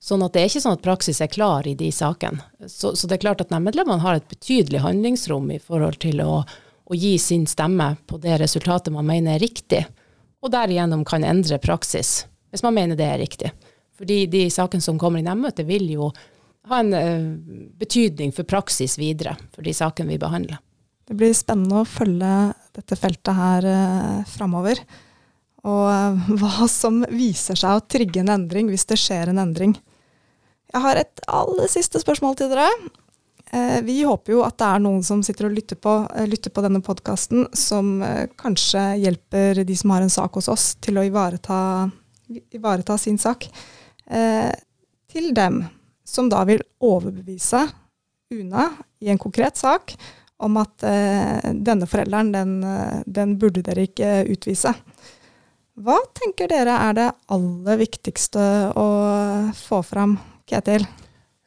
Sånn 0.00 0.22
at 0.24 0.32
det 0.32 0.42
er 0.42 0.48
ikke 0.48 0.62
sånn 0.64 0.78
at 0.78 0.84
praksis 0.84 1.18
er 1.20 1.28
klar 1.28 1.66
i 1.68 1.74
de 1.76 1.90
sakene. 1.92 2.40
Så, 2.64 2.94
så 2.96 3.08
det 3.08 3.18
er 3.18 3.24
klart 3.26 3.42
at 3.44 3.50
nemndmedlemmene 3.52 4.00
har 4.00 4.16
et 4.16 4.28
betydelig 4.30 4.80
handlingsrom 4.80 5.50
i 5.52 5.60
forhold 5.60 6.00
til 6.00 6.22
å, 6.24 6.40
å 6.40 6.96
gi 6.96 7.16
sin 7.20 7.44
stemme 7.48 7.92
på 8.08 8.20
det 8.22 8.38
resultatet 8.40 8.94
man 8.94 9.08
mener 9.08 9.36
er 9.36 9.44
riktig, 9.44 9.84
og 10.40 10.52
derigjennom 10.54 11.04
kan 11.08 11.24
endre 11.24 11.60
praksis, 11.60 12.22
hvis 12.48 12.64
man 12.64 12.76
mener 12.76 12.96
det 12.96 13.08
er 13.08 13.20
riktig. 13.20 13.52
Fordi 14.00 14.24
de 14.32 14.46
sakene 14.48 14.80
som 14.80 14.98
kommer 14.98 15.20
i 15.20 15.26
nemndmøtet 15.26 15.68
vil 15.68 15.84
jo 15.92 16.08
ha 16.70 16.80
en 16.80 16.94
eh, 16.96 17.28
betydning 17.80 18.32
for 18.32 18.48
praksis 18.48 18.96
videre, 19.00 19.34
for 19.54 19.66
de 19.66 19.74
sakene 19.76 20.14
vi 20.14 20.20
behandler. 20.20 20.60
Det 21.08 21.16
blir 21.18 21.34
spennende 21.34 21.82
å 21.82 21.88
følge 21.88 22.32
dette 22.76 22.96
feltet 22.96 23.34
her 23.34 23.66
uh, 23.66 24.20
framover. 24.30 24.78
Og 25.66 25.84
eh, 25.90 26.32
hva 26.40 26.68
som 26.70 27.02
viser 27.10 27.58
seg 27.58 27.76
å 27.76 27.84
trigge 27.84 28.22
en 28.22 28.32
endring 28.36 28.70
hvis 28.70 28.86
det 28.88 29.00
skjer 29.00 29.32
en 29.32 29.42
endring. 29.42 29.74
Jeg 30.70 30.84
har 30.84 31.00
et 31.00 31.24
aller 31.26 31.68
siste 31.68 32.00
spørsmål 32.00 32.38
til 32.38 32.52
dere. 32.52 32.70
Vi 33.82 33.96
håper 34.06 34.30
jo 34.30 34.44
at 34.46 34.54
det 34.62 34.66
er 34.68 34.82
noen 34.84 35.00
som 35.02 35.24
sitter 35.26 35.48
og 35.48 35.56
lytter 35.56 35.74
på, 35.74 35.90
lytter 36.30 36.52
på 36.54 36.62
denne 36.62 36.78
podkasten, 36.86 37.48
som 37.58 37.96
kanskje 38.38 38.84
hjelper 39.02 39.64
de 39.66 39.74
som 39.74 39.90
har 39.90 40.04
en 40.06 40.12
sak 40.14 40.38
hos 40.38 40.46
oss, 40.52 40.66
til 40.78 41.00
å 41.00 41.02
ivareta, 41.08 41.58
ivareta 42.54 42.94
sin 43.02 43.18
sak. 43.18 43.48
Eh, 44.10 44.50
til 45.10 45.30
dem 45.34 45.62
som 46.06 46.30
da 46.30 46.42
vil 46.48 46.62
overbevise 46.82 47.66
UNA 48.30 48.66
i 49.02 49.10
en 49.10 49.20
konkret 49.20 49.58
sak 49.58 49.94
om 50.40 50.56
at 50.60 50.84
eh, 50.86 51.50
denne 51.54 51.88
forelderen, 51.90 52.32
den, 52.34 52.56
eh, 52.64 53.02
den 53.06 53.36
burde 53.40 53.62
dere 53.66 53.86
ikke 53.88 54.24
utvise. 54.32 54.72
Hva 55.80 55.96
tenker 56.16 56.50
dere 56.50 56.76
er 56.88 56.96
det 56.96 57.10
aller 57.32 57.78
viktigste 57.80 58.42
å 58.76 58.88
få 59.56 59.80
fram, 59.86 60.18
Ketil? 60.48 60.84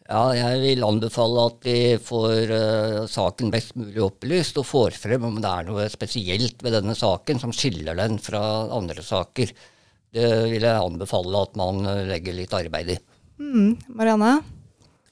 Ja, 0.03 0.23
jeg 0.35 0.59
vil 0.61 0.83
anbefale 0.85 1.45
at 1.47 1.61
vi 1.65 1.77
får 2.01 2.51
eh, 2.53 2.97
saken 3.09 3.51
best 3.53 3.77
mulig 3.79 4.01
opplyst, 4.03 4.59
og 4.59 4.67
får 4.67 4.97
frem 4.99 5.29
om 5.29 5.39
det 5.41 5.51
er 5.51 5.69
noe 5.69 5.87
spesielt 5.91 6.63
ved 6.63 6.75
denne 6.75 6.95
saken 6.97 7.39
som 7.41 7.53
skiller 7.55 7.97
den 7.97 8.19
fra 8.21 8.41
andre 8.75 9.05
saker. 9.05 9.53
Det 10.13 10.29
vil 10.51 10.61
jeg 10.61 10.77
anbefale 10.77 11.41
at 11.41 11.57
man 11.57 11.81
legger 12.09 12.35
litt 12.37 12.53
arbeid 12.53 12.93
i. 12.93 12.97
Mm, 13.41 13.75
Marianne? 13.97 14.35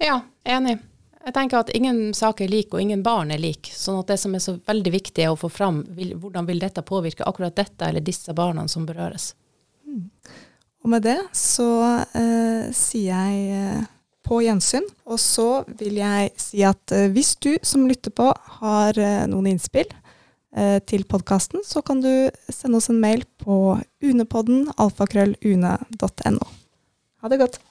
Ja, 0.01 0.19
enig. 0.45 0.77
Jeg 1.21 1.33
tenker 1.35 1.61
at 1.61 1.69
ingen 1.77 2.13
sak 2.17 2.41
er 2.41 2.49
lik, 2.49 2.71
og 2.73 2.81
ingen 2.81 3.03
barn 3.05 3.33
er 3.33 3.41
lik. 3.41 3.69
Sånn 3.73 3.99
at 4.01 4.09
det 4.09 4.17
som 4.21 4.33
er 4.33 4.41
så 4.41 4.55
veldig 4.57 4.93
viktig, 4.93 5.21
er 5.25 5.33
å 5.33 5.37
få 5.37 5.51
fram 5.53 5.83
vil, 5.97 6.15
hvordan 6.17 6.47
vil 6.49 6.61
dette 6.61 6.81
påvirke 6.85 7.27
akkurat 7.29 7.55
dette 7.57 7.89
eller 7.89 8.05
disse 8.05 8.33
barna 8.37 8.65
som 8.71 8.87
berøres. 8.89 9.31
Og 10.81 10.89
med 10.89 11.05
det 11.05 11.19
så 11.37 11.69
eh, 12.17 12.71
sier 12.73 13.11
jeg 13.11 13.57
eh, 13.57 13.83
på 14.25 14.41
gjensyn. 14.41 14.87
Og 15.05 15.19
så 15.21 15.49
vil 15.77 15.99
jeg 16.01 16.31
si 16.41 16.63
at 16.65 16.95
eh, 16.95 17.09
hvis 17.13 17.35
du 17.43 17.53
som 17.61 17.85
lytter 17.89 18.13
på 18.17 18.31
har 18.61 18.97
eh, 18.97 19.27
noen 19.29 19.51
innspill 19.53 19.85
eh, 19.85 20.00
til 20.83 21.05
podkasten, 21.07 21.61
så 21.63 21.79
kan 21.79 22.01
du 22.03 22.11
sende 22.51 22.81
oss 22.81 22.89
en 22.91 22.99
mail 22.99 23.23
på 23.39 23.79
unepodden 24.03 24.65
alfakrøllune.no. 24.75 26.47
Ha 27.23 27.31
det 27.31 27.39
godt. 27.39 27.61